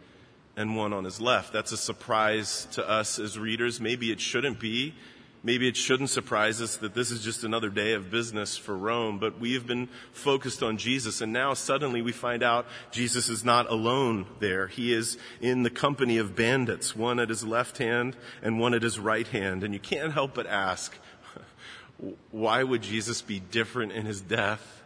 and 0.57 0.77
one 0.77 0.93
on 0.93 1.05
his 1.05 1.21
left. 1.21 1.53
That's 1.53 1.73
a 1.73 1.77
surprise 1.77 2.67
to 2.73 2.89
us 2.89 3.19
as 3.19 3.39
readers. 3.39 3.81
Maybe 3.81 4.11
it 4.11 4.21
shouldn't 4.21 4.61
be. 4.61 4.95
Maybe 5.43 5.69
it 5.69 5.77
shouldn't 5.77 6.09
surprise 6.09 6.63
us 6.63 6.77
that 6.77 6.95
this 6.95 7.11
is 7.11 7.23
just 7.23 7.45
another 7.45 7.69
day 7.69 7.93
of 7.93 8.11
business 8.11 8.57
for 8.57 8.75
Rome, 8.75 9.19
but 9.19 9.39
we 9.39 9.53
have 9.53 9.67
been 9.67 9.91
focused 10.11 10.63
on 10.63 10.79
Jesus 10.79 11.21
and 11.21 11.35
now 11.35 11.53
suddenly 11.53 12.01
we 12.01 12.13
find 12.13 12.43
out 12.43 12.67
Jesus 12.91 13.29
is 13.29 13.45
not 13.45 13.71
alone 13.71 14.25
there. 14.39 14.69
He 14.69 14.95
is 14.95 15.19
in 15.43 15.63
the 15.63 15.69
company 15.69 16.17
of 16.17 16.35
bandits, 16.35 16.97
one 16.97 17.21
at 17.21 17.29
his 17.29 17.45
left 17.45 17.77
hand 17.77 18.17
and 18.43 18.59
one 18.59 18.73
at 18.73 18.83
his 18.83 18.99
right 18.99 19.27
hand. 19.27 19.65
And 19.65 19.75
you 19.75 19.81
can't 19.81 20.15
help 20.15 20.33
but 20.33 20.47
ask, 20.47 20.97
why 22.31 22.63
would 22.63 22.81
Jesus 22.81 23.21
be 23.21 23.39
different 23.39 23.93
in 23.93 24.07
his 24.07 24.23
death 24.23 24.83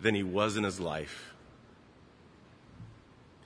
than 0.00 0.16
he 0.16 0.24
was 0.24 0.56
in 0.56 0.64
his 0.64 0.80
life? 0.80 1.33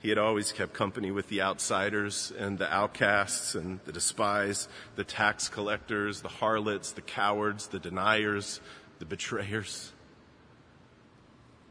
He 0.01 0.09
had 0.09 0.17
always 0.17 0.53
kept 0.53 0.73
company 0.73 1.11
with 1.11 1.27
the 1.27 1.41
outsiders 1.41 2.31
and 2.37 2.57
the 2.57 2.73
outcasts 2.73 3.53
and 3.53 3.81
the 3.83 3.91
despised, 3.91 4.69
the 4.95 5.03
tax 5.03 5.49
collectors, 5.49 6.21
the 6.21 6.29
harlots, 6.29 6.93
the 6.93 7.01
cowards, 7.01 7.67
the 7.67 7.79
deniers, 7.79 8.61
the 8.99 9.05
betrayers. 9.05 9.91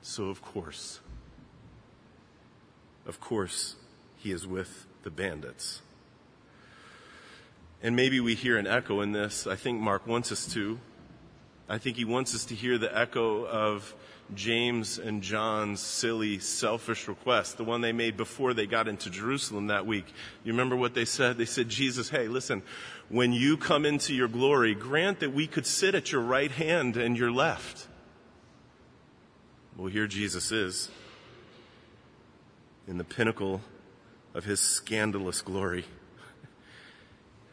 So, 0.02 0.28
of 0.28 0.42
course, 0.42 1.00
of 3.06 3.18
course, 3.20 3.76
he 4.16 4.30
is 4.30 4.46
with 4.46 4.86
the 5.02 5.10
bandits. 5.10 5.80
And 7.82 7.96
maybe 7.96 8.20
we 8.20 8.34
hear 8.34 8.58
an 8.58 8.66
echo 8.66 9.00
in 9.00 9.12
this. 9.12 9.46
I 9.46 9.56
think 9.56 9.80
Mark 9.80 10.06
wants 10.06 10.32
us 10.32 10.52
to. 10.52 10.78
I 11.68 11.78
think 11.78 11.96
he 11.96 12.04
wants 12.04 12.34
us 12.34 12.44
to 12.46 12.54
hear 12.54 12.76
the 12.76 12.96
echo 12.96 13.46
of 13.46 13.94
James 14.34 14.98
and 14.98 15.22
John's 15.22 15.80
silly, 15.80 16.38
selfish 16.38 17.08
request, 17.08 17.56
the 17.56 17.64
one 17.64 17.80
they 17.80 17.92
made 17.92 18.16
before 18.16 18.52
they 18.52 18.66
got 18.66 18.88
into 18.88 19.08
Jerusalem 19.10 19.68
that 19.68 19.86
week. 19.86 20.06
You 20.44 20.52
remember 20.52 20.76
what 20.76 20.94
they 20.94 21.06
said? 21.06 21.38
They 21.38 21.46
said, 21.46 21.68
Jesus, 21.68 22.10
hey, 22.10 22.28
listen, 22.28 22.62
when 23.08 23.32
you 23.32 23.56
come 23.56 23.86
into 23.86 24.14
your 24.14 24.28
glory, 24.28 24.74
grant 24.74 25.20
that 25.20 25.32
we 25.32 25.46
could 25.46 25.66
sit 25.66 25.94
at 25.94 26.12
your 26.12 26.20
right 26.20 26.50
hand 26.50 26.96
and 26.96 27.16
your 27.16 27.30
left. 27.30 27.88
Well, 29.76 29.88
here 29.88 30.06
Jesus 30.06 30.52
is 30.52 30.90
in 32.86 32.98
the 32.98 33.04
pinnacle 33.04 33.60
of 34.34 34.44
his 34.44 34.60
scandalous 34.60 35.40
glory. 35.40 35.84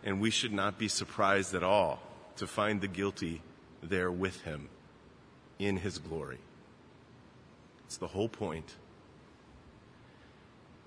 And 0.03 0.19
we 0.19 0.29
should 0.29 0.53
not 0.53 0.77
be 0.77 0.87
surprised 0.87 1.55
at 1.55 1.63
all 1.63 1.99
to 2.37 2.47
find 2.47 2.81
the 2.81 2.87
guilty 2.87 3.41
there 3.81 4.11
with 4.11 4.41
him 4.41 4.69
in 5.57 5.77
his 5.77 5.99
glory. 5.99 6.39
It's 7.85 7.97
the 7.97 8.07
whole 8.07 8.29
point. 8.29 8.75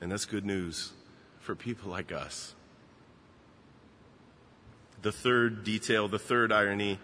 And 0.01 0.13
that's 0.13 0.25
good 0.25 0.45
news 0.45 0.93
for 1.41 1.55
people 1.55 1.91
like 1.91 2.13
us. 2.13 2.55
The 5.03 5.13
third 5.13 5.65
detail, 5.65 6.09
the 6.09 6.19
third 6.19 6.53
irony, 6.53 6.99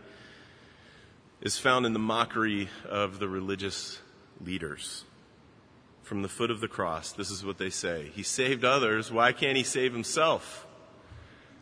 is 1.41 1.59
found 1.59 1.87
in 1.87 1.93
the 1.93 1.99
mockery 1.99 2.69
of 2.89 3.19
the 3.19 3.29
religious 3.29 4.01
leaders. 4.45 5.05
From 6.03 6.23
the 6.23 6.29
foot 6.29 6.51
of 6.51 6.61
the 6.61 6.69
cross, 6.69 7.13
this 7.13 7.31
is 7.31 7.45
what 7.45 7.59
they 7.59 7.71
say 7.71 8.11
He 8.15 8.23
saved 8.23 8.65
others, 8.65 9.11
why 9.11 9.33
can't 9.33 9.57
He 9.57 9.63
save 9.63 9.93
Himself? 9.93 10.67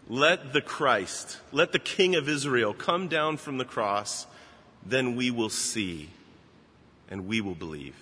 Let 0.09 0.53
the 0.53 0.61
Christ, 0.61 1.39
let 1.53 1.73
the 1.73 1.79
King 1.79 2.17
of 2.17 2.29
Israel 2.29 2.75
come 2.75 3.09
down 3.09 3.37
from 3.37 3.59
the 3.59 3.65
cross, 3.65 4.27
then 4.85 5.15
we 5.15 5.31
will 5.31 5.51
see 5.51 6.11
and 7.09 7.27
we 7.27 7.41
will 7.41 7.55
believe. 7.55 7.95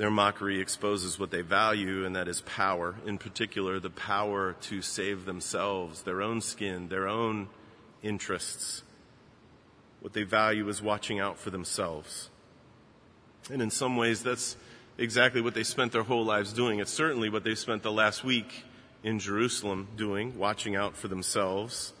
Their 0.00 0.10
mockery 0.10 0.62
exposes 0.62 1.18
what 1.18 1.30
they 1.30 1.42
value, 1.42 2.06
and 2.06 2.16
that 2.16 2.26
is 2.26 2.40
power. 2.40 2.94
In 3.04 3.18
particular, 3.18 3.78
the 3.78 3.90
power 3.90 4.56
to 4.62 4.80
save 4.80 5.26
themselves, 5.26 6.04
their 6.04 6.22
own 6.22 6.40
skin, 6.40 6.88
their 6.88 7.06
own 7.06 7.50
interests. 8.02 8.82
What 10.00 10.14
they 10.14 10.22
value 10.22 10.66
is 10.70 10.80
watching 10.80 11.20
out 11.20 11.38
for 11.38 11.50
themselves. 11.50 12.30
And 13.52 13.60
in 13.60 13.68
some 13.68 13.98
ways, 13.98 14.22
that's 14.22 14.56
exactly 14.96 15.42
what 15.42 15.52
they 15.52 15.64
spent 15.64 15.92
their 15.92 16.04
whole 16.04 16.24
lives 16.24 16.54
doing. 16.54 16.78
It's 16.78 16.90
certainly 16.90 17.28
what 17.28 17.44
they 17.44 17.54
spent 17.54 17.82
the 17.82 17.92
last 17.92 18.24
week 18.24 18.64
in 19.02 19.18
Jerusalem 19.18 19.88
doing, 19.98 20.38
watching 20.38 20.76
out 20.76 20.96
for 20.96 21.08
themselves. 21.08 21.92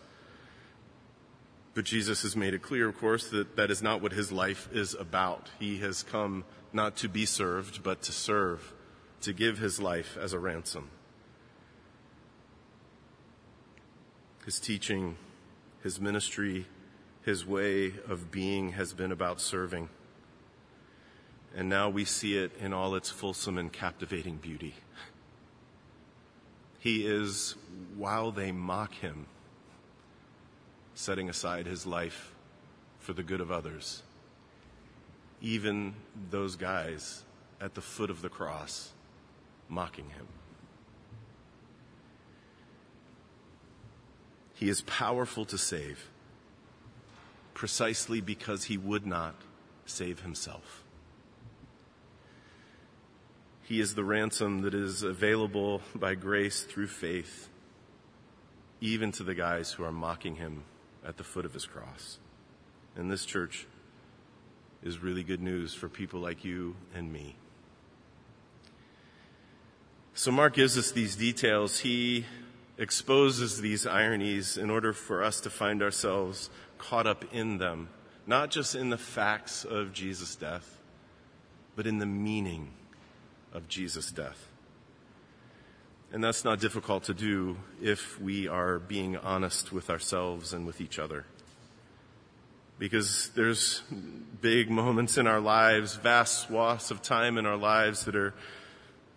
But 1.74 1.84
Jesus 1.84 2.22
has 2.22 2.34
made 2.34 2.54
it 2.54 2.62
clear, 2.62 2.88
of 2.88 2.96
course, 2.96 3.28
that 3.28 3.56
that 3.56 3.70
is 3.70 3.82
not 3.82 4.00
what 4.00 4.12
his 4.12 4.32
life 4.32 4.70
is 4.72 4.94
about. 4.94 5.50
He 5.58 5.76
has 5.80 6.02
come 6.02 6.44
not 6.72 6.96
to 6.96 7.08
be 7.08 7.26
served, 7.26 7.82
but 7.82 8.02
to 8.02 8.12
serve, 8.12 8.72
to 9.22 9.32
give 9.32 9.58
his 9.58 9.80
life 9.80 10.16
as 10.20 10.32
a 10.32 10.38
ransom. 10.38 10.90
His 14.44 14.58
teaching, 14.58 15.16
his 15.82 16.00
ministry, 16.00 16.66
his 17.22 17.46
way 17.46 17.94
of 18.08 18.30
being 18.30 18.72
has 18.72 18.92
been 18.94 19.12
about 19.12 19.40
serving. 19.40 19.88
And 21.54 21.68
now 21.68 21.88
we 21.88 22.04
see 22.04 22.36
it 22.36 22.52
in 22.58 22.72
all 22.72 22.94
its 22.94 23.10
fulsome 23.10 23.58
and 23.58 23.72
captivating 23.72 24.36
beauty. 24.36 24.74
He 26.78 27.06
is, 27.06 27.56
while 27.96 28.30
they 28.30 28.52
mock 28.52 28.94
him, 28.94 29.26
setting 30.94 31.28
aside 31.28 31.66
his 31.66 31.86
life 31.86 32.32
for 32.98 33.12
the 33.12 33.22
good 33.22 33.40
of 33.40 33.50
others 33.50 34.02
even 35.40 35.94
those 36.30 36.56
guys 36.56 37.24
at 37.60 37.74
the 37.74 37.80
foot 37.80 38.10
of 38.10 38.22
the 38.22 38.28
cross 38.28 38.92
mocking 39.68 40.10
him. 40.10 40.26
He 44.54 44.68
is 44.68 44.82
powerful 44.82 45.44
to 45.46 45.56
save 45.56 46.10
precisely 47.54 48.20
because 48.20 48.64
he 48.64 48.76
would 48.76 49.06
not 49.06 49.34
save 49.86 50.20
himself. 50.20 50.84
He 53.62 53.80
is 53.80 53.94
the 53.94 54.04
ransom 54.04 54.62
that 54.62 54.74
is 54.74 55.02
available 55.02 55.80
by 55.94 56.14
grace 56.14 56.62
through 56.62 56.88
faith, 56.88 57.48
even 58.80 59.12
to 59.12 59.22
the 59.22 59.34
guys 59.34 59.72
who 59.72 59.84
are 59.84 59.92
mocking 59.92 60.36
him 60.36 60.64
at 61.06 61.16
the 61.16 61.24
foot 61.24 61.44
of 61.44 61.54
his 61.54 61.66
cross. 61.66 62.18
And 62.96 63.10
this 63.10 63.24
church 63.24 63.66
is 64.82 65.02
really 65.02 65.22
good 65.22 65.40
news 65.40 65.74
for 65.74 65.88
people 65.88 66.20
like 66.20 66.44
you 66.44 66.74
and 66.94 67.12
me. 67.12 67.36
So 70.14 70.30
Mark 70.30 70.54
gives 70.54 70.76
us 70.76 70.90
these 70.90 71.16
details. 71.16 71.80
He 71.80 72.26
exposes 72.78 73.60
these 73.60 73.86
ironies 73.86 74.56
in 74.56 74.70
order 74.70 74.92
for 74.92 75.22
us 75.22 75.40
to 75.40 75.50
find 75.50 75.82
ourselves 75.82 76.50
caught 76.78 77.06
up 77.06 77.24
in 77.32 77.58
them, 77.58 77.88
not 78.26 78.50
just 78.50 78.74
in 78.74 78.90
the 78.90 78.98
facts 78.98 79.64
of 79.64 79.92
Jesus' 79.92 80.34
death, 80.34 80.78
but 81.76 81.86
in 81.86 81.98
the 81.98 82.06
meaning 82.06 82.70
of 83.52 83.68
Jesus' 83.68 84.10
death. 84.10 84.48
And 86.12 86.24
that's 86.24 86.44
not 86.44 86.58
difficult 86.58 87.04
to 87.04 87.14
do 87.14 87.58
if 87.80 88.20
we 88.20 88.48
are 88.48 88.78
being 88.78 89.16
honest 89.16 89.72
with 89.72 89.90
ourselves 89.90 90.52
and 90.52 90.66
with 90.66 90.80
each 90.80 90.98
other 90.98 91.24
because 92.80 93.30
there's 93.34 93.82
big 94.40 94.70
moments 94.70 95.18
in 95.18 95.26
our 95.26 95.38
lives, 95.38 95.96
vast 95.96 96.46
swaths 96.46 96.90
of 96.90 97.02
time 97.02 97.36
in 97.36 97.44
our 97.44 97.58
lives 97.58 98.06
that 98.06 98.16
are 98.16 98.32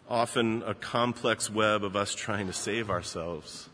often 0.10 0.62
a 0.63 0.73
complex 0.73 1.49
web 1.49 1.82
of 1.86 1.95
us 1.95 2.13
trying 2.13 2.45
to 2.45 2.54
save 2.54 2.89
ourselves, 2.89 3.69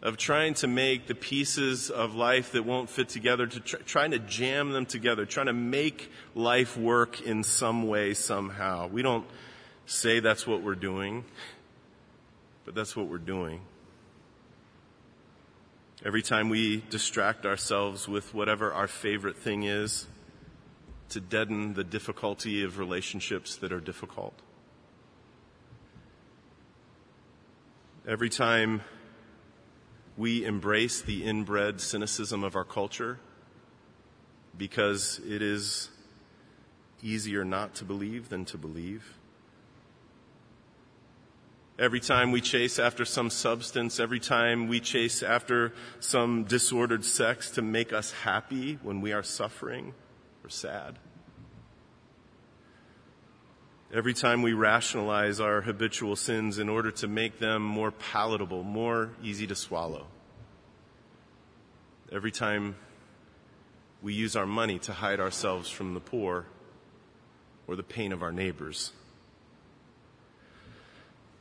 of 0.00 0.16
trying 0.16 0.54
to 0.54 0.66
make 0.66 1.06
the 1.08 1.14
pieces 1.14 1.90
of 1.90 2.14
life 2.14 2.52
that 2.52 2.64
won't 2.64 2.88
fit 2.88 3.10
together, 3.10 3.46
to 3.46 3.60
tr- 3.60 3.76
trying 3.84 4.12
to 4.12 4.18
jam 4.18 4.72
them 4.72 4.86
together, 4.86 5.26
trying 5.26 5.46
to 5.46 5.52
make 5.52 6.10
life 6.34 6.74
work 6.74 7.20
in 7.20 7.44
some 7.44 7.86
way, 7.86 8.14
somehow. 8.14 8.88
We 8.88 9.02
don't 9.02 9.26
say 9.84 10.20
that's 10.20 10.46
what 10.46 10.62
we're 10.62 10.74
doing, 10.74 11.26
but 12.64 12.74
that's 12.74 12.96
what 12.96 13.08
we're 13.08 13.18
doing. 13.18 13.60
Every 16.04 16.22
time 16.22 16.48
we 16.48 16.84
distract 16.90 17.44
ourselves 17.44 18.06
with 18.06 18.32
whatever 18.32 18.72
our 18.72 18.86
favorite 18.86 19.36
thing 19.36 19.64
is 19.64 20.06
to 21.08 21.20
deaden 21.20 21.74
the 21.74 21.82
difficulty 21.82 22.62
of 22.62 22.78
relationships 22.78 23.56
that 23.56 23.72
are 23.72 23.80
difficult. 23.80 24.34
Every 28.06 28.28
time 28.28 28.82
we 30.16 30.44
embrace 30.44 31.02
the 31.02 31.24
inbred 31.24 31.80
cynicism 31.80 32.44
of 32.44 32.54
our 32.54 32.64
culture 32.64 33.18
because 34.56 35.20
it 35.26 35.42
is 35.42 35.90
easier 37.02 37.44
not 37.44 37.74
to 37.74 37.84
believe 37.84 38.28
than 38.28 38.44
to 38.44 38.56
believe. 38.56 39.17
Every 41.78 42.00
time 42.00 42.32
we 42.32 42.40
chase 42.40 42.80
after 42.80 43.04
some 43.04 43.30
substance, 43.30 44.00
every 44.00 44.18
time 44.18 44.66
we 44.66 44.80
chase 44.80 45.22
after 45.22 45.72
some 46.00 46.42
disordered 46.42 47.04
sex 47.04 47.52
to 47.52 47.62
make 47.62 47.92
us 47.92 48.10
happy 48.10 48.80
when 48.82 49.00
we 49.00 49.12
are 49.12 49.22
suffering 49.22 49.94
or 50.42 50.50
sad. 50.50 50.98
Every 53.94 54.12
time 54.12 54.42
we 54.42 54.54
rationalize 54.54 55.38
our 55.38 55.60
habitual 55.60 56.16
sins 56.16 56.58
in 56.58 56.68
order 56.68 56.90
to 56.90 57.06
make 57.06 57.38
them 57.38 57.62
more 57.62 57.92
palatable, 57.92 58.64
more 58.64 59.12
easy 59.22 59.46
to 59.46 59.54
swallow. 59.54 60.08
Every 62.10 62.32
time 62.32 62.74
we 64.02 64.14
use 64.14 64.34
our 64.34 64.46
money 64.46 64.80
to 64.80 64.92
hide 64.92 65.20
ourselves 65.20 65.70
from 65.70 65.94
the 65.94 66.00
poor 66.00 66.46
or 67.68 67.76
the 67.76 67.84
pain 67.84 68.12
of 68.12 68.22
our 68.22 68.32
neighbors. 68.32 68.92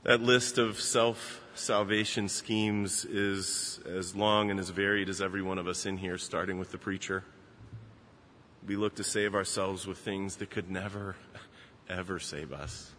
That 0.08 0.22
list 0.22 0.58
of 0.58 0.80
self 0.80 1.42
salvation 1.54 2.30
schemes 2.30 3.04
is 3.04 3.82
as 3.86 4.16
long 4.16 4.50
and 4.50 4.58
as 4.58 4.70
varied 4.70 5.10
as 5.10 5.22
every 5.22 5.42
one 5.42 5.58
of 5.58 5.68
us 5.68 5.86
in 5.86 5.98
here, 5.98 6.18
starting 6.18 6.58
with 6.58 6.72
the 6.72 6.78
preacher. 6.78 7.26
We 8.66 8.78
look 8.78 8.96
to 8.96 9.04
save 9.04 9.36
ourselves 9.36 9.86
with 9.86 9.98
things 9.98 10.38
that 10.38 10.50
could 10.50 10.72
never, 10.72 11.18
ever 11.90 12.20
save 12.20 12.54
us. 12.54 12.94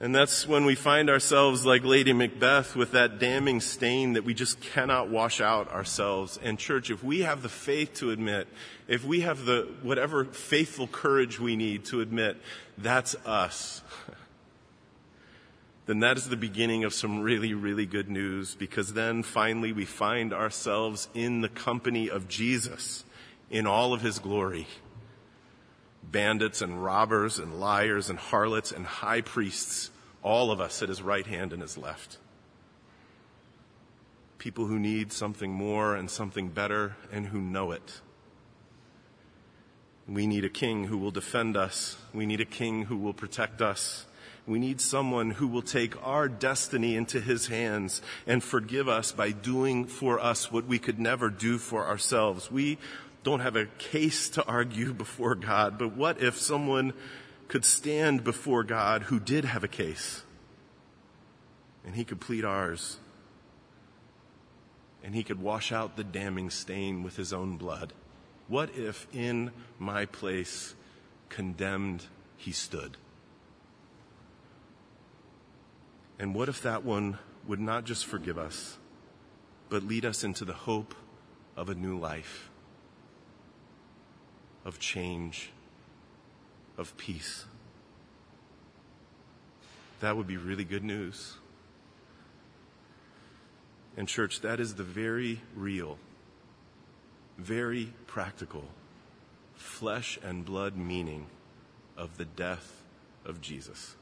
And 0.00 0.14
that's 0.14 0.48
when 0.48 0.64
we 0.64 0.74
find 0.74 1.10
ourselves 1.10 1.66
like 1.66 1.84
Lady 1.84 2.14
Macbeth 2.14 2.74
with 2.74 2.92
that 2.92 3.18
damning 3.18 3.60
stain 3.60 4.14
that 4.14 4.24
we 4.24 4.32
just 4.32 4.58
cannot 4.60 5.10
wash 5.10 5.42
out 5.42 5.70
ourselves. 5.70 6.40
And 6.42 6.58
church, 6.58 6.90
if 6.90 7.04
we 7.04 7.20
have 7.20 7.42
the 7.42 7.50
faith 7.50 7.92
to 7.96 8.10
admit, 8.10 8.48
if 8.88 9.04
we 9.04 9.20
have 9.20 9.44
the 9.44 9.68
whatever 9.82 10.24
faithful 10.24 10.86
courage 10.86 11.38
we 11.38 11.56
need 11.56 11.84
to 11.84 12.00
admit, 12.00 12.38
that's 12.78 13.14
us. 13.26 13.82
Then 15.86 16.00
that 16.00 16.16
is 16.16 16.28
the 16.28 16.36
beginning 16.36 16.84
of 16.84 16.94
some 16.94 17.20
really, 17.20 17.54
really 17.54 17.86
good 17.86 18.08
news 18.08 18.54
because 18.54 18.92
then 18.92 19.22
finally 19.22 19.72
we 19.72 19.84
find 19.84 20.32
ourselves 20.32 21.08
in 21.12 21.40
the 21.40 21.48
company 21.48 22.08
of 22.08 22.28
Jesus 22.28 23.04
in 23.50 23.66
all 23.66 23.92
of 23.92 24.00
his 24.00 24.18
glory. 24.20 24.68
Bandits 26.04 26.62
and 26.62 26.82
robbers 26.82 27.38
and 27.38 27.58
liars 27.58 28.10
and 28.10 28.18
harlots 28.18 28.70
and 28.70 28.86
high 28.86 29.22
priests, 29.22 29.90
all 30.22 30.52
of 30.52 30.60
us 30.60 30.82
at 30.82 30.88
his 30.88 31.02
right 31.02 31.26
hand 31.26 31.52
and 31.52 31.62
his 31.62 31.76
left. 31.76 32.18
People 34.38 34.66
who 34.66 34.78
need 34.78 35.12
something 35.12 35.52
more 35.52 35.96
and 35.96 36.10
something 36.10 36.48
better 36.48 36.96
and 37.12 37.26
who 37.26 37.40
know 37.40 37.72
it. 37.72 38.00
We 40.08 40.26
need 40.26 40.44
a 40.44 40.48
king 40.48 40.84
who 40.84 40.98
will 40.98 41.12
defend 41.12 41.56
us. 41.56 41.96
We 42.12 42.26
need 42.26 42.40
a 42.40 42.44
king 42.44 42.84
who 42.84 42.96
will 42.96 43.14
protect 43.14 43.62
us. 43.62 44.06
We 44.46 44.58
need 44.58 44.80
someone 44.80 45.30
who 45.30 45.46
will 45.46 45.62
take 45.62 45.94
our 46.04 46.28
destiny 46.28 46.96
into 46.96 47.20
his 47.20 47.46
hands 47.46 48.02
and 48.26 48.42
forgive 48.42 48.88
us 48.88 49.12
by 49.12 49.30
doing 49.30 49.86
for 49.86 50.18
us 50.18 50.50
what 50.50 50.66
we 50.66 50.80
could 50.80 50.98
never 50.98 51.30
do 51.30 51.58
for 51.58 51.86
ourselves. 51.86 52.50
We 52.50 52.78
don't 53.22 53.40
have 53.40 53.54
a 53.54 53.66
case 53.78 54.28
to 54.30 54.44
argue 54.44 54.92
before 54.94 55.36
God, 55.36 55.78
but 55.78 55.96
what 55.96 56.20
if 56.20 56.38
someone 56.38 56.92
could 57.46 57.64
stand 57.64 58.24
before 58.24 58.64
God 58.64 59.04
who 59.04 59.20
did 59.20 59.44
have 59.44 59.62
a 59.62 59.68
case 59.68 60.22
and 61.84 61.94
he 61.94 62.04
could 62.04 62.20
plead 62.20 62.44
ours 62.44 62.98
and 65.04 65.14
he 65.14 65.22
could 65.22 65.40
wash 65.40 65.70
out 65.70 65.96
the 65.96 66.04
damning 66.04 66.50
stain 66.50 67.04
with 67.04 67.14
his 67.14 67.32
own 67.32 67.56
blood? 67.56 67.92
What 68.48 68.76
if 68.76 69.06
in 69.14 69.52
my 69.78 70.06
place 70.06 70.74
condemned 71.28 72.06
he 72.36 72.50
stood? 72.50 72.96
And 76.22 76.36
what 76.36 76.48
if 76.48 76.62
that 76.62 76.84
one 76.84 77.18
would 77.48 77.58
not 77.58 77.84
just 77.84 78.06
forgive 78.06 78.38
us, 78.38 78.78
but 79.68 79.82
lead 79.82 80.04
us 80.04 80.22
into 80.22 80.44
the 80.44 80.52
hope 80.52 80.94
of 81.56 81.68
a 81.68 81.74
new 81.74 81.98
life, 81.98 82.48
of 84.64 84.78
change, 84.78 85.50
of 86.78 86.96
peace? 86.96 87.44
That 89.98 90.16
would 90.16 90.28
be 90.28 90.36
really 90.36 90.62
good 90.62 90.84
news. 90.84 91.38
And, 93.96 94.06
church, 94.06 94.42
that 94.42 94.60
is 94.60 94.76
the 94.76 94.84
very 94.84 95.40
real, 95.56 95.98
very 97.36 97.94
practical, 98.06 98.66
flesh 99.56 100.20
and 100.22 100.44
blood 100.44 100.76
meaning 100.76 101.26
of 101.96 102.16
the 102.16 102.26
death 102.26 102.80
of 103.24 103.40
Jesus 103.40 103.96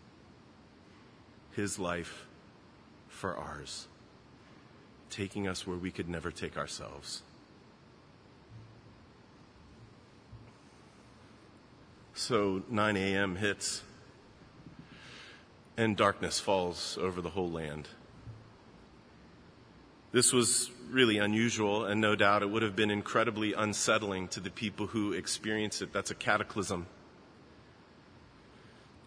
his 1.53 1.79
life 1.79 2.27
for 3.09 3.37
ours, 3.37 3.89
taking 5.11 5.47
us 5.47 5.67
where 5.67 5.77
we 5.77 5.91
could 5.91 6.09
never 6.09 6.31
take 6.31 6.57
ourselves. 6.57 7.23
So 12.15 12.63
9 12.69 12.97
a.m. 12.97 13.37
hits, 13.37 13.83
and 15.77 15.97
darkness 15.97 16.39
falls 16.39 16.99
over 17.01 17.21
the 17.21 17.31
whole 17.31 17.51
land. 17.51 17.89
This 20.13 20.33
was 20.33 20.71
really 20.91 21.19
unusual, 21.19 21.85
and 21.85 22.01
no 22.01 22.17
doubt 22.17 22.43
it 22.43 22.51
would 22.51 22.63
have 22.63 22.75
been 22.75 22.91
incredibly 22.91 23.53
unsettling 23.53 24.29
to 24.29 24.41
the 24.41 24.51
people 24.51 24.89
who 24.89 25.13
experienced 25.13 25.83
it. 25.83 25.93
That's 25.93 26.11
a 26.11 26.15
cataclysm. 26.15 26.87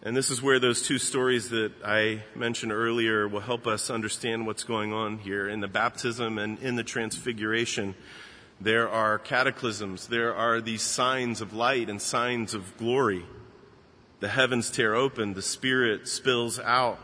And 0.04 0.14
this 0.14 0.28
is 0.30 0.42
where 0.42 0.60
those 0.60 0.82
two 0.82 0.98
stories 0.98 1.48
that 1.48 1.72
I 1.82 2.24
mentioned 2.34 2.72
earlier 2.72 3.26
will 3.26 3.40
help 3.40 3.66
us 3.66 3.88
understand 3.88 4.46
what's 4.46 4.62
going 4.62 4.92
on 4.92 5.16
here. 5.16 5.48
In 5.48 5.60
the 5.60 5.68
baptism 5.68 6.36
and 6.36 6.58
in 6.58 6.76
the 6.76 6.84
transfiguration, 6.84 7.94
there 8.60 8.86
are 8.86 9.18
cataclysms. 9.18 10.08
There 10.08 10.34
are 10.34 10.60
these 10.60 10.82
signs 10.82 11.40
of 11.40 11.54
light 11.54 11.88
and 11.88 12.02
signs 12.02 12.52
of 12.52 12.76
glory. 12.76 13.24
The 14.20 14.28
heavens 14.28 14.70
tear 14.70 14.94
open. 14.94 15.32
The 15.32 15.40
Spirit 15.40 16.06
spills 16.06 16.58
out. 16.60 16.98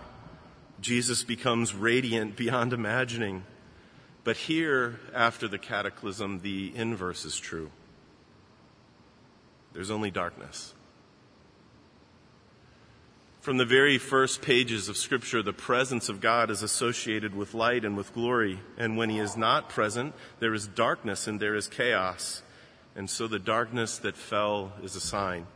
Jesus 0.82 1.24
becomes 1.24 1.74
radiant 1.74 2.36
beyond 2.36 2.74
imagining. 2.74 3.44
But 4.24 4.36
here, 4.36 5.00
after 5.14 5.48
the 5.48 5.58
cataclysm, 5.58 6.40
the 6.40 6.70
inverse 6.76 7.24
is 7.24 7.38
true. 7.38 7.70
There's 9.72 9.90
only 9.90 10.10
darkness. 10.10 10.74
From 13.40 13.56
the 13.56 13.64
very 13.64 13.96
first 13.96 14.42
pages 14.42 14.90
of 14.90 14.98
Scripture, 14.98 15.42
the 15.42 15.54
presence 15.54 16.10
of 16.10 16.20
God 16.20 16.50
is 16.50 16.62
associated 16.62 17.34
with 17.34 17.54
light 17.54 17.86
and 17.86 17.96
with 17.96 18.12
glory. 18.12 18.60
And 18.76 18.98
when 18.98 19.08
He 19.08 19.18
is 19.18 19.34
not 19.34 19.70
present, 19.70 20.14
there 20.40 20.52
is 20.52 20.66
darkness 20.66 21.26
and 21.26 21.40
there 21.40 21.54
is 21.54 21.66
chaos. 21.66 22.42
And 22.94 23.08
so 23.08 23.26
the 23.26 23.38
darkness 23.38 23.96
that 23.98 24.14
fell 24.14 24.74
is 24.82 24.94
a 24.94 25.00
sign. 25.00 25.46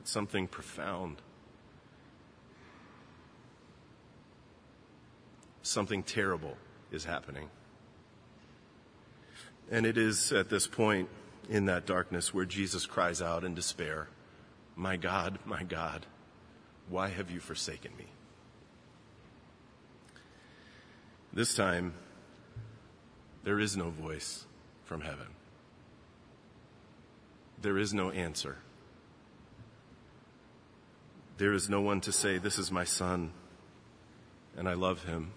It's 0.00 0.10
something 0.10 0.48
profound. 0.48 1.22
Something 5.62 6.02
terrible 6.02 6.56
is 6.90 7.04
happening. 7.04 7.50
And 9.70 9.86
it 9.86 9.96
is 9.96 10.32
at 10.32 10.50
this 10.50 10.66
point 10.66 11.08
in 11.48 11.66
that 11.66 11.86
darkness 11.86 12.34
where 12.34 12.44
Jesus 12.44 12.84
cries 12.84 13.22
out 13.22 13.44
in 13.44 13.54
despair, 13.54 14.08
My 14.74 14.96
God, 14.96 15.38
my 15.44 15.62
God 15.62 16.04
why 16.88 17.08
have 17.08 17.30
you 17.30 17.40
forsaken 17.40 17.92
me? 17.96 18.06
This 21.32 21.54
time, 21.54 21.94
there 23.44 23.60
is 23.60 23.76
no 23.76 23.90
voice 23.90 24.46
from 24.84 25.02
heaven. 25.02 25.26
There 27.60 27.78
is 27.78 27.92
no 27.92 28.10
answer. 28.10 28.56
There 31.38 31.52
is 31.52 31.68
no 31.68 31.80
one 31.80 32.00
to 32.02 32.12
say, 32.12 32.38
This 32.38 32.58
is 32.58 32.72
my 32.72 32.84
son, 32.84 33.32
and 34.56 34.68
I 34.68 34.74
love 34.74 35.04
him, 35.04 35.32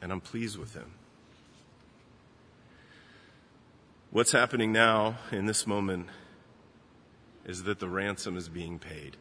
and 0.00 0.10
I'm 0.10 0.20
pleased 0.20 0.58
with 0.58 0.74
him. 0.74 0.92
What's 4.10 4.32
happening 4.32 4.72
now 4.72 5.18
in 5.30 5.44
this 5.44 5.66
moment 5.66 6.06
is 7.44 7.64
that 7.64 7.80
the 7.80 7.88
ransom 7.88 8.36
is 8.36 8.48
being 8.48 8.78
paid. 8.78 9.16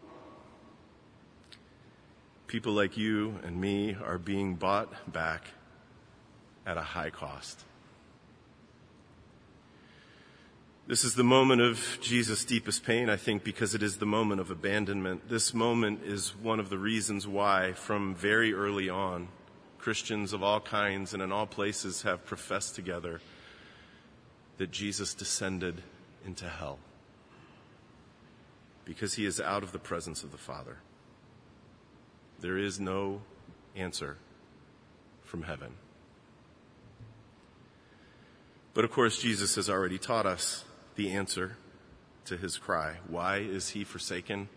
People 2.56 2.72
like 2.72 2.96
you 2.96 3.38
and 3.44 3.60
me 3.60 3.98
are 4.02 4.18
being 4.18 4.56
bought 4.56 5.12
back 5.12 5.50
at 6.66 6.78
a 6.78 6.82
high 6.82 7.10
cost. 7.10 7.66
This 10.88 11.04
is 11.04 11.16
the 11.16 11.24
moment 11.26 11.62
of 11.62 11.98
Jesus' 12.00 12.46
deepest 12.46 12.86
pain, 12.86 13.10
I 13.10 13.18
think, 13.18 13.44
because 13.44 13.76
it 13.76 13.84
is 13.84 13.98
the 13.98 14.06
moment 14.06 14.40
of 14.40 14.52
abandonment. 14.52 15.28
This 15.28 15.54
moment 15.54 16.04
is 16.06 16.34
one 16.34 16.62
of 16.62 16.70
the 16.70 16.78
reasons 16.78 17.28
why, 17.28 17.74
from 17.74 18.16
very 18.16 18.54
early 18.54 18.88
on, 18.88 19.28
Christians 19.78 20.32
of 20.32 20.42
all 20.42 20.62
kinds 20.62 21.14
and 21.14 21.22
in 21.22 21.34
all 21.34 21.48
places 21.48 22.04
have 22.04 22.26
professed 22.26 22.74
together 22.74 23.20
that 24.60 24.72
Jesus 24.72 25.14
descended 25.14 25.82
into 26.26 26.48
hell 26.48 26.80
because 28.86 29.16
he 29.16 29.26
is 29.26 29.42
out 29.42 29.62
of 29.62 29.74
the 29.74 29.78
presence 29.78 30.24
of 30.24 30.32
the 30.32 30.38
Father. 30.38 30.78
There 32.42 32.58
is 32.58 32.80
no 32.80 33.22
answer 33.76 34.18
from 35.24 35.44
heaven. 35.44 35.74
But 38.74 38.84
of 38.84 38.92
course, 38.92 39.22
Jesus 39.22 39.56
has 39.56 39.70
already 39.70 39.98
taught 39.98 40.26
us 40.26 40.66
the 40.96 41.12
answer 41.12 41.58
to 42.26 42.38
his 42.38 42.58
cry. 42.58 42.98
Why 43.08 43.38
is 43.38 43.70
he 43.70 43.84
forsaken? 43.84 44.50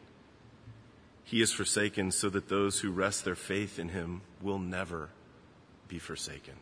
He 1.25 1.43
is 1.43 1.53
forsaken 1.53 2.11
so 2.11 2.29
that 2.31 2.49
those 2.49 2.81
who 2.81 2.91
rest 2.91 3.25
their 3.25 3.35
faith 3.35 3.79
in 3.79 3.91
him 3.91 4.23
will 4.41 4.59
never 4.59 5.11
be 5.87 5.99
forsaken. 5.99 6.55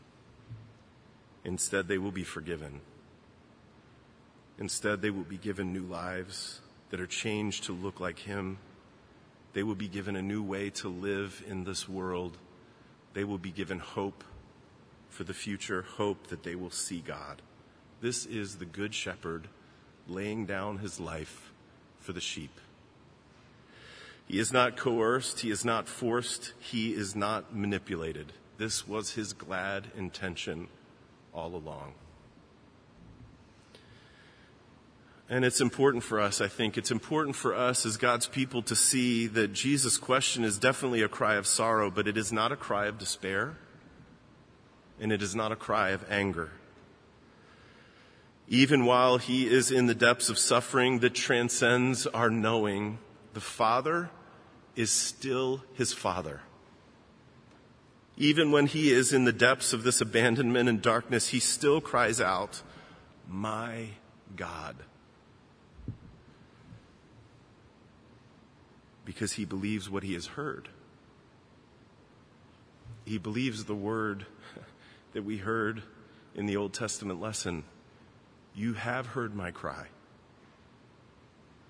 Instead, 1.45 1.89
they 1.89 1.99
will 1.99 2.11
be 2.11 2.25
forgiven. 2.25 2.81
Instead, 4.59 5.01
they 5.01 5.11
will 5.11 5.25
be 5.25 5.37
given 5.37 5.73
new 5.73 5.85
lives 5.85 6.61
that 6.91 7.01
are 7.01 7.07
changed 7.07 7.65
to 7.65 7.73
look 7.73 8.01
like 8.01 8.19
him 8.19 8.59
they 9.57 9.63
will 9.63 9.75
be 9.75 9.89
given 9.89 10.17
a 10.17 10.23
new 10.23 10.43
way 10.43 10.69
to 10.69 10.87
live 10.87 11.43
in 11.49 11.65
this 11.65 11.89
world. 11.89 12.37
They 13.15 13.25
will 13.25 13.39
be 13.39 13.51
given 13.51 13.79
hope 13.79 14.23
for 15.09 15.25
the 15.25 15.33
future, 15.33 15.81
hope 15.81 16.27
that 16.27 16.43
they 16.43 16.55
will 16.55 16.71
see 16.71 17.01
God. 17.01 17.41
This 18.03 18.27
is 18.27 18.57
the 18.57 18.67
Good 18.67 18.93
Shepherd 18.93 19.49
laying 20.07 20.45
down 20.45 20.77
his 20.77 21.01
life 21.01 21.53
for 22.01 22.13
the 22.13 22.21
sheep. 22.21 22.51
He 24.29 24.39
is 24.39 24.53
not 24.53 24.77
coerced. 24.77 25.41
He 25.41 25.51
is 25.51 25.65
not 25.65 25.89
forced. 25.89 26.53
He 26.59 26.93
is 26.93 27.17
not 27.17 27.57
manipulated. 27.57 28.35
This 28.59 28.87
was 28.87 29.13
his 29.13 29.33
glad 29.33 29.87
intention 29.97 30.69
all 31.33 31.55
along. 31.55 31.95
And 35.29 35.45
it's 35.45 35.61
important 35.61 36.05
for 36.05 36.21
us, 36.21 36.41
I 36.41 36.47
think. 36.47 36.79
It's 36.79 36.93
important 36.93 37.35
for 37.35 37.55
us 37.55 37.85
as 37.85 37.97
God's 37.97 38.29
people 38.29 38.63
to 38.63 38.77
see 38.77 39.27
that 39.27 39.53
Jesus' 39.53 39.99
question 39.99 40.45
is 40.45 40.59
definitely 40.59 41.03
a 41.03 41.09
cry 41.09 41.35
of 41.35 41.47
sorrow, 41.49 41.91
but 41.91 42.07
it 42.07 42.17
is 42.17 42.33
not 42.33 42.53
a 42.53 42.57
cry 42.57 42.87
of 42.87 42.97
despair, 42.97 43.57
and 45.01 45.11
it 45.11 45.23
is 45.23 45.35
not 45.35 45.51
a 45.51 45.57
cry 45.57 45.91
of 45.91 46.05
anger. 46.09 46.53
Even 48.49 48.85
while 48.85 49.19
he 49.19 49.49
is 49.49 49.73
in 49.73 49.87
the 49.87 49.95
depths 49.95 50.29
of 50.29 50.39
suffering 50.39 51.01
that 51.01 51.15
transcends 51.15 52.07
our 52.07 52.31
knowing, 52.31 52.99
the 53.35 53.41
Father 53.41 54.11
is 54.77 54.93
still 54.93 55.65
his 55.75 55.93
Father. 55.93 56.43
Even 58.17 58.53
when 58.53 58.67
he 58.67 58.93
is 58.93 59.13
in 59.13 59.25
the 59.25 59.33
depths 59.33 59.73
of 59.73 59.83
this 59.83 60.01
abandonment 60.01 60.69
and 60.69 60.81
darkness, 60.81 61.29
he 61.29 61.41
still 61.41 61.81
cries 61.81 62.21
out, 62.21 62.63
My 63.29 63.89
God. 64.37 64.77
Because 69.07 69.33
he 69.33 69.47
believes 69.47 69.89
what 69.89 70.03
he 70.03 70.13
has 70.13 70.27
heard. 70.27 70.69
He 73.07 73.17
believes 73.17 73.65
the 73.65 73.75
word 73.75 74.27
that 75.15 75.25
we 75.25 75.39
heard 75.39 75.83
in 76.35 76.45
the 76.45 76.59
Old 76.59 76.75
Testament 76.75 77.19
lesson 77.19 77.65
You 78.55 78.75
have 78.75 79.07
heard 79.07 79.35
my 79.35 79.51
cry. 79.51 79.87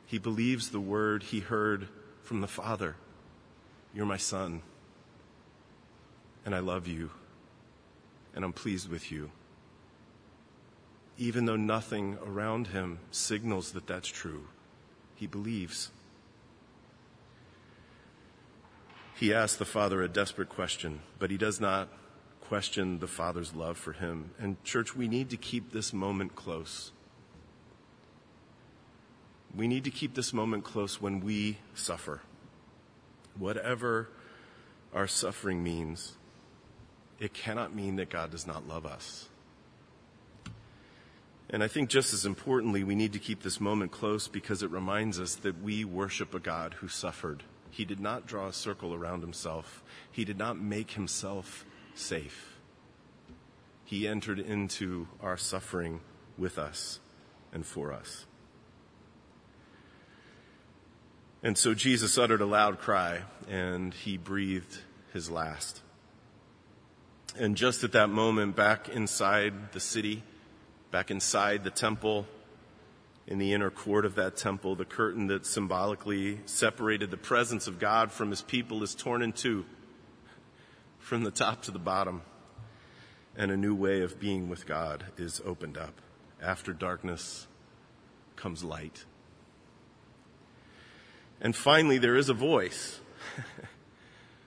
He 0.06 0.18
believes 0.18 0.70
the 0.70 0.80
word 0.80 1.22
he 1.22 1.38
heard 1.38 1.86
from 2.24 2.40
the 2.40 2.48
Father 2.48 2.96
You're 3.94 4.06
my 4.06 4.16
son 4.16 4.62
and 6.46 6.54
I 6.54 6.60
love 6.60 6.86
you, 6.86 7.10
and 8.34 8.44
I'm 8.44 8.52
pleased 8.52 8.88
with 8.88 9.10
you. 9.10 9.32
Even 11.18 11.44
though 11.44 11.56
nothing 11.56 12.18
around 12.24 12.68
him 12.68 13.00
signals 13.10 13.72
that 13.72 13.88
that's 13.88 14.06
true, 14.06 14.46
he 15.16 15.26
believes. 15.26 15.90
He 19.16 19.32
asks 19.32 19.56
the 19.56 19.64
Father 19.64 20.02
a 20.02 20.08
desperate 20.08 20.50
question, 20.50 21.00
but 21.18 21.30
he 21.30 21.38
does 21.38 21.58
not 21.58 21.88
question 22.42 22.98
the 22.98 23.06
Father's 23.06 23.54
love 23.54 23.78
for 23.78 23.94
him. 23.94 24.32
And, 24.38 24.62
church, 24.62 24.94
we 24.94 25.08
need 25.08 25.30
to 25.30 25.38
keep 25.38 25.72
this 25.72 25.94
moment 25.94 26.36
close. 26.36 26.92
We 29.56 29.68
need 29.68 29.84
to 29.84 29.90
keep 29.90 30.14
this 30.14 30.34
moment 30.34 30.64
close 30.64 31.00
when 31.00 31.20
we 31.20 31.56
suffer. 31.74 32.20
Whatever 33.38 34.10
our 34.92 35.06
suffering 35.06 35.64
means, 35.64 36.12
it 37.18 37.32
cannot 37.32 37.74
mean 37.74 37.96
that 37.96 38.10
God 38.10 38.30
does 38.30 38.46
not 38.46 38.68
love 38.68 38.84
us. 38.84 39.30
And 41.48 41.62
I 41.62 41.68
think 41.68 41.88
just 41.88 42.12
as 42.12 42.26
importantly, 42.26 42.84
we 42.84 42.94
need 42.94 43.14
to 43.14 43.18
keep 43.18 43.42
this 43.42 43.62
moment 43.62 43.92
close 43.92 44.28
because 44.28 44.62
it 44.62 44.70
reminds 44.70 45.18
us 45.18 45.36
that 45.36 45.62
we 45.62 45.86
worship 45.86 46.34
a 46.34 46.38
God 46.38 46.74
who 46.74 46.88
suffered. 46.88 47.44
He 47.76 47.84
did 47.84 48.00
not 48.00 48.26
draw 48.26 48.46
a 48.46 48.54
circle 48.54 48.94
around 48.94 49.20
himself. 49.20 49.84
He 50.10 50.24
did 50.24 50.38
not 50.38 50.58
make 50.58 50.92
himself 50.92 51.66
safe. 51.94 52.56
He 53.84 54.08
entered 54.08 54.38
into 54.38 55.08
our 55.20 55.36
suffering 55.36 56.00
with 56.38 56.56
us 56.56 57.00
and 57.52 57.66
for 57.66 57.92
us. 57.92 58.24
And 61.42 61.58
so 61.58 61.74
Jesus 61.74 62.16
uttered 62.16 62.40
a 62.40 62.46
loud 62.46 62.78
cry 62.78 63.24
and 63.46 63.92
he 63.92 64.16
breathed 64.16 64.78
his 65.12 65.30
last. 65.30 65.82
And 67.38 67.58
just 67.58 67.84
at 67.84 67.92
that 67.92 68.08
moment, 68.08 68.56
back 68.56 68.88
inside 68.88 69.72
the 69.72 69.80
city, 69.80 70.22
back 70.90 71.10
inside 71.10 71.62
the 71.62 71.70
temple, 71.70 72.26
in 73.26 73.38
the 73.38 73.52
inner 73.52 73.70
court 73.70 74.04
of 74.04 74.14
that 74.14 74.36
temple, 74.36 74.76
the 74.76 74.84
curtain 74.84 75.26
that 75.26 75.44
symbolically 75.44 76.40
separated 76.46 77.10
the 77.10 77.16
presence 77.16 77.66
of 77.66 77.78
God 77.78 78.12
from 78.12 78.30
his 78.30 78.42
people 78.42 78.82
is 78.82 78.94
torn 78.94 79.22
in 79.22 79.32
two 79.32 79.64
from 80.98 81.24
the 81.24 81.30
top 81.30 81.62
to 81.62 81.70
the 81.70 81.78
bottom. 81.78 82.22
And 83.36 83.50
a 83.50 83.56
new 83.56 83.74
way 83.74 84.00
of 84.00 84.18
being 84.18 84.48
with 84.48 84.66
God 84.66 85.04
is 85.18 85.42
opened 85.44 85.76
up. 85.76 86.00
After 86.40 86.72
darkness 86.72 87.46
comes 88.36 88.64
light. 88.64 89.04
And 91.40 91.54
finally, 91.54 91.98
there 91.98 92.16
is 92.16 92.28
a 92.28 92.34
voice. 92.34 93.00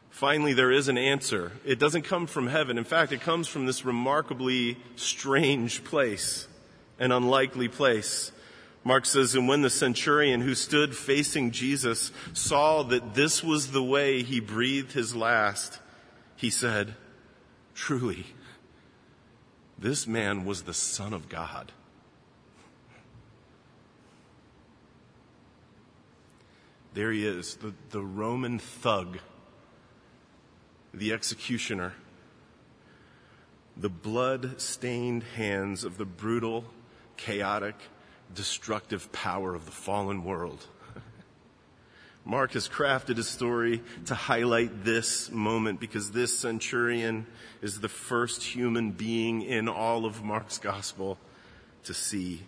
Finally, 0.09 0.53
there 0.53 0.71
is 0.71 0.89
an 0.89 0.97
answer. 0.97 1.53
It 1.63 1.79
doesn't 1.79 2.01
come 2.01 2.27
from 2.27 2.47
heaven. 2.47 2.77
In 2.77 2.83
fact, 2.83 3.13
it 3.13 3.21
comes 3.21 3.47
from 3.47 3.65
this 3.65 3.85
remarkably 3.85 4.77
strange 4.97 5.83
place, 5.85 6.47
an 6.99 7.13
unlikely 7.13 7.69
place. 7.69 8.33
Mark 8.89 9.05
says, 9.05 9.35
and 9.35 9.47
when 9.47 9.61
the 9.61 9.69
centurion 9.69 10.41
who 10.41 10.55
stood 10.55 10.97
facing 10.97 11.51
Jesus 11.51 12.11
saw 12.33 12.81
that 12.81 13.13
this 13.13 13.43
was 13.43 13.69
the 13.69 13.83
way 13.83 14.23
he 14.23 14.39
breathed 14.39 14.93
his 14.93 15.15
last, 15.15 15.77
he 16.35 16.49
said, 16.49 16.95
truly, 17.75 18.25
this 19.77 20.07
man 20.07 20.43
was 20.43 20.63
the 20.63 20.73
son 20.73 21.13
of 21.13 21.29
God. 21.29 21.71
There 26.95 27.11
he 27.11 27.27
is, 27.27 27.57
the, 27.57 27.75
the 27.91 28.01
Roman 28.01 28.57
thug 28.57 29.19
the 30.95 31.13
executioner, 31.13 31.93
the 33.77 33.87
blood 33.89 34.59
stained 34.59 35.21
hands 35.35 35.83
of 35.83 35.99
the 35.99 36.05
brutal, 36.05 36.65
chaotic, 37.17 37.75
destructive 38.33 39.11
power 39.11 39.55
of 39.55 39.65
the 39.65 39.71
fallen 39.71 40.23
world. 40.23 40.67
Mark 42.25 42.53
has 42.53 42.69
crafted 42.69 43.17
a 43.17 43.23
story 43.23 43.81
to 44.05 44.15
highlight 44.15 44.83
this 44.83 45.31
moment 45.31 45.79
because 45.79 46.11
this 46.11 46.37
centurion 46.37 47.25
is 47.61 47.79
the 47.79 47.89
first 47.89 48.43
human 48.43 48.91
being 48.91 49.41
in 49.41 49.67
all 49.67 50.05
of 50.05 50.23
Mark's 50.23 50.57
gospel 50.57 51.17
to 51.83 51.93
see 51.93 52.43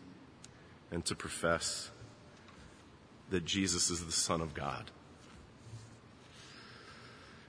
and 0.92 1.04
to 1.06 1.16
profess 1.16 1.90
that 3.30 3.46
Jesus 3.46 3.90
is 3.90 4.06
the 4.06 4.12
Son 4.12 4.42
of 4.42 4.54
God. 4.54 4.92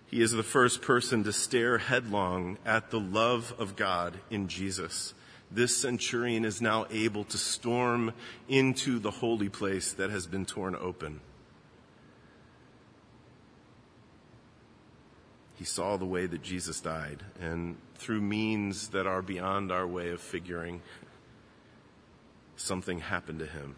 He 0.07 0.21
is 0.21 0.33
the 0.33 0.43
first 0.43 0.83
person 0.83 1.25
to 1.25 1.33
stare 1.33 1.79
headlong 1.79 2.59
at 2.67 2.91
the 2.91 3.01
love 3.01 3.55
of 3.59 3.77
God 3.77 4.19
in 4.31 4.47
Jesus. 4.47 5.15
This 5.55 5.77
centurion 5.77 6.47
is 6.47 6.63
now 6.63 6.87
able 6.91 7.25
to 7.25 7.37
storm 7.37 8.15
into 8.49 8.99
the 8.99 9.11
holy 9.11 9.51
place 9.51 9.93
that 9.93 10.09
has 10.09 10.27
been 10.27 10.47
torn 10.47 10.75
open. 10.75 11.21
He 15.57 15.65
saw 15.65 15.99
the 15.99 16.07
way 16.07 16.25
that 16.25 16.43
Jesus 16.43 16.81
died, 16.81 17.23
and 17.39 17.77
through 17.97 18.23
means 18.23 18.89
that 18.89 19.07
are 19.07 19.21
beyond 19.21 19.71
our 19.71 19.87
way 19.87 20.09
of 20.09 20.23
figuring, 20.23 20.81
something 22.57 23.01
happened 23.01 23.41
to 23.41 23.47
him. 23.47 23.77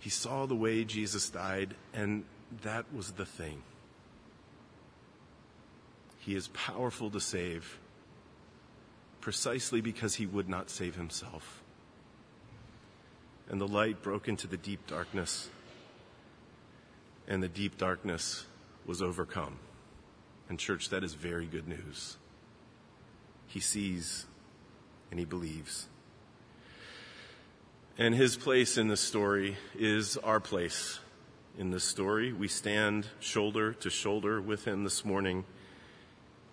He 0.00 0.10
saw 0.10 0.46
the 0.46 0.56
way 0.56 0.84
Jesus 0.84 1.30
died, 1.30 1.76
and 1.94 2.24
that 2.62 2.92
was 2.92 3.12
the 3.12 3.24
thing. 3.24 3.62
He 6.18 6.34
is 6.34 6.48
powerful 6.48 7.08
to 7.10 7.20
save 7.20 7.78
precisely 9.20 9.80
because 9.80 10.14
he 10.14 10.26
would 10.26 10.48
not 10.48 10.70
save 10.70 10.96
himself. 10.96 11.62
And 13.48 13.60
the 13.60 13.68
light 13.68 14.02
broke 14.02 14.28
into 14.28 14.46
the 14.46 14.56
deep 14.56 14.86
darkness, 14.86 15.48
and 17.26 17.42
the 17.42 17.48
deep 17.48 17.76
darkness 17.76 18.46
was 18.86 19.02
overcome. 19.02 19.58
And, 20.48 20.58
church, 20.58 20.88
that 20.90 21.04
is 21.04 21.14
very 21.14 21.46
good 21.46 21.68
news. 21.68 22.16
He 23.46 23.60
sees 23.60 24.26
and 25.10 25.18
he 25.18 25.24
believes. 25.24 25.86
And 27.98 28.14
his 28.14 28.36
place 28.36 28.78
in 28.78 28.88
this 28.88 29.00
story 29.00 29.56
is 29.76 30.16
our 30.16 30.40
place 30.40 31.00
in 31.58 31.70
this 31.70 31.84
story. 31.84 32.32
We 32.32 32.48
stand 32.48 33.06
shoulder 33.18 33.72
to 33.74 33.90
shoulder 33.90 34.40
with 34.40 34.64
him 34.64 34.84
this 34.84 35.04
morning 35.04 35.44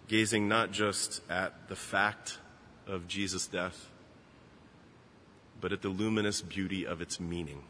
gazing 0.07 0.47
not 0.47 0.71
just 0.71 1.21
at 1.29 1.67
the 1.67 1.75
fact 1.75 2.39
of 2.87 3.07
Jesus' 3.07 3.47
death, 3.47 3.89
but 5.59 5.71
at 5.71 5.81
the 5.81 5.89
luminous 5.89 6.41
beauty 6.41 6.85
of 6.85 7.01
its 7.01 7.19
meaning. 7.19 7.63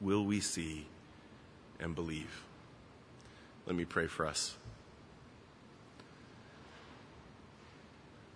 Will 0.00 0.24
we 0.24 0.40
see 0.40 0.86
and 1.78 1.94
believe? 1.94 2.44
Let 3.66 3.76
me 3.76 3.84
pray 3.84 4.06
for 4.06 4.26
us. 4.26 4.56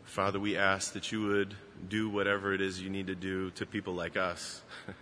Father, 0.05 0.39
we 0.39 0.57
ask 0.57 0.93
that 0.93 1.11
you 1.11 1.27
would 1.27 1.57
do 1.89 2.09
whatever 2.09 2.55
it 2.55 2.61
is 2.61 2.81
you 2.81 2.89
need 2.89 3.09
to 3.09 3.17
do 3.17 3.51
to 3.51 3.67
people 3.67 3.95
like 3.95 4.17
us 4.17 4.63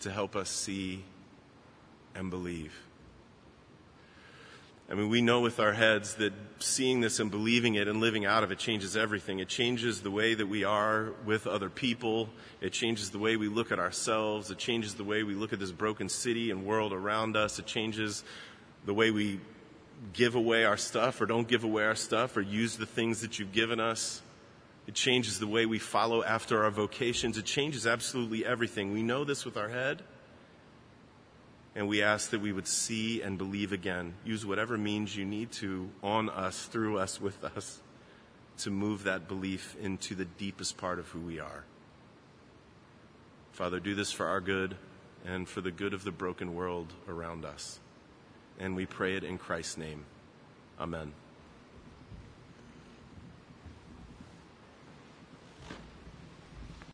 to 0.00 0.10
help 0.12 0.36
us 0.36 0.48
see 0.48 1.02
and 2.14 2.30
believe. 2.30 2.72
I 4.92 4.94
mean, 4.94 5.08
we 5.08 5.22
know 5.22 5.40
with 5.40 5.58
our 5.58 5.72
heads 5.72 6.16
that 6.16 6.34
seeing 6.58 7.00
this 7.00 7.18
and 7.18 7.30
believing 7.30 7.76
it 7.76 7.88
and 7.88 7.98
living 7.98 8.26
out 8.26 8.44
of 8.44 8.52
it 8.52 8.58
changes 8.58 8.94
everything. 8.94 9.38
It 9.38 9.48
changes 9.48 10.02
the 10.02 10.10
way 10.10 10.34
that 10.34 10.46
we 10.46 10.64
are 10.64 11.14
with 11.24 11.46
other 11.46 11.70
people. 11.70 12.28
It 12.60 12.74
changes 12.74 13.08
the 13.08 13.18
way 13.18 13.36
we 13.38 13.48
look 13.48 13.72
at 13.72 13.78
ourselves. 13.78 14.50
It 14.50 14.58
changes 14.58 14.92
the 14.92 15.02
way 15.02 15.22
we 15.22 15.34
look 15.34 15.54
at 15.54 15.58
this 15.58 15.72
broken 15.72 16.10
city 16.10 16.50
and 16.50 16.66
world 16.66 16.92
around 16.92 17.38
us. 17.38 17.58
It 17.58 17.64
changes 17.64 18.22
the 18.84 18.92
way 18.92 19.10
we 19.10 19.40
give 20.12 20.34
away 20.34 20.66
our 20.66 20.76
stuff 20.76 21.22
or 21.22 21.26
don't 21.26 21.48
give 21.48 21.64
away 21.64 21.84
our 21.84 21.94
stuff 21.94 22.36
or 22.36 22.42
use 22.42 22.76
the 22.76 22.84
things 22.84 23.22
that 23.22 23.38
you've 23.38 23.52
given 23.52 23.80
us. 23.80 24.20
It 24.86 24.92
changes 24.92 25.38
the 25.38 25.46
way 25.46 25.64
we 25.64 25.78
follow 25.78 26.22
after 26.22 26.64
our 26.64 26.70
vocations. 26.70 27.38
It 27.38 27.46
changes 27.46 27.86
absolutely 27.86 28.44
everything. 28.44 28.92
We 28.92 29.02
know 29.02 29.24
this 29.24 29.46
with 29.46 29.56
our 29.56 29.70
head. 29.70 30.02
And 31.74 31.88
we 31.88 32.02
ask 32.02 32.30
that 32.30 32.40
we 32.40 32.52
would 32.52 32.68
see 32.68 33.22
and 33.22 33.38
believe 33.38 33.72
again. 33.72 34.14
Use 34.24 34.44
whatever 34.44 34.76
means 34.76 35.16
you 35.16 35.24
need 35.24 35.52
to 35.52 35.88
on 36.02 36.28
us, 36.28 36.66
through 36.66 36.98
us, 36.98 37.20
with 37.20 37.42
us, 37.44 37.80
to 38.58 38.70
move 38.70 39.04
that 39.04 39.26
belief 39.26 39.74
into 39.80 40.14
the 40.14 40.26
deepest 40.26 40.76
part 40.76 40.98
of 40.98 41.08
who 41.08 41.20
we 41.20 41.40
are. 41.40 41.64
Father, 43.52 43.80
do 43.80 43.94
this 43.94 44.12
for 44.12 44.26
our 44.26 44.40
good 44.40 44.76
and 45.24 45.48
for 45.48 45.60
the 45.60 45.70
good 45.70 45.94
of 45.94 46.04
the 46.04 46.10
broken 46.10 46.54
world 46.54 46.92
around 47.08 47.44
us. 47.44 47.80
And 48.58 48.76
we 48.76 48.86
pray 48.86 49.16
it 49.16 49.24
in 49.24 49.38
Christ's 49.38 49.78
name. 49.78 50.04
Amen. 50.78 51.12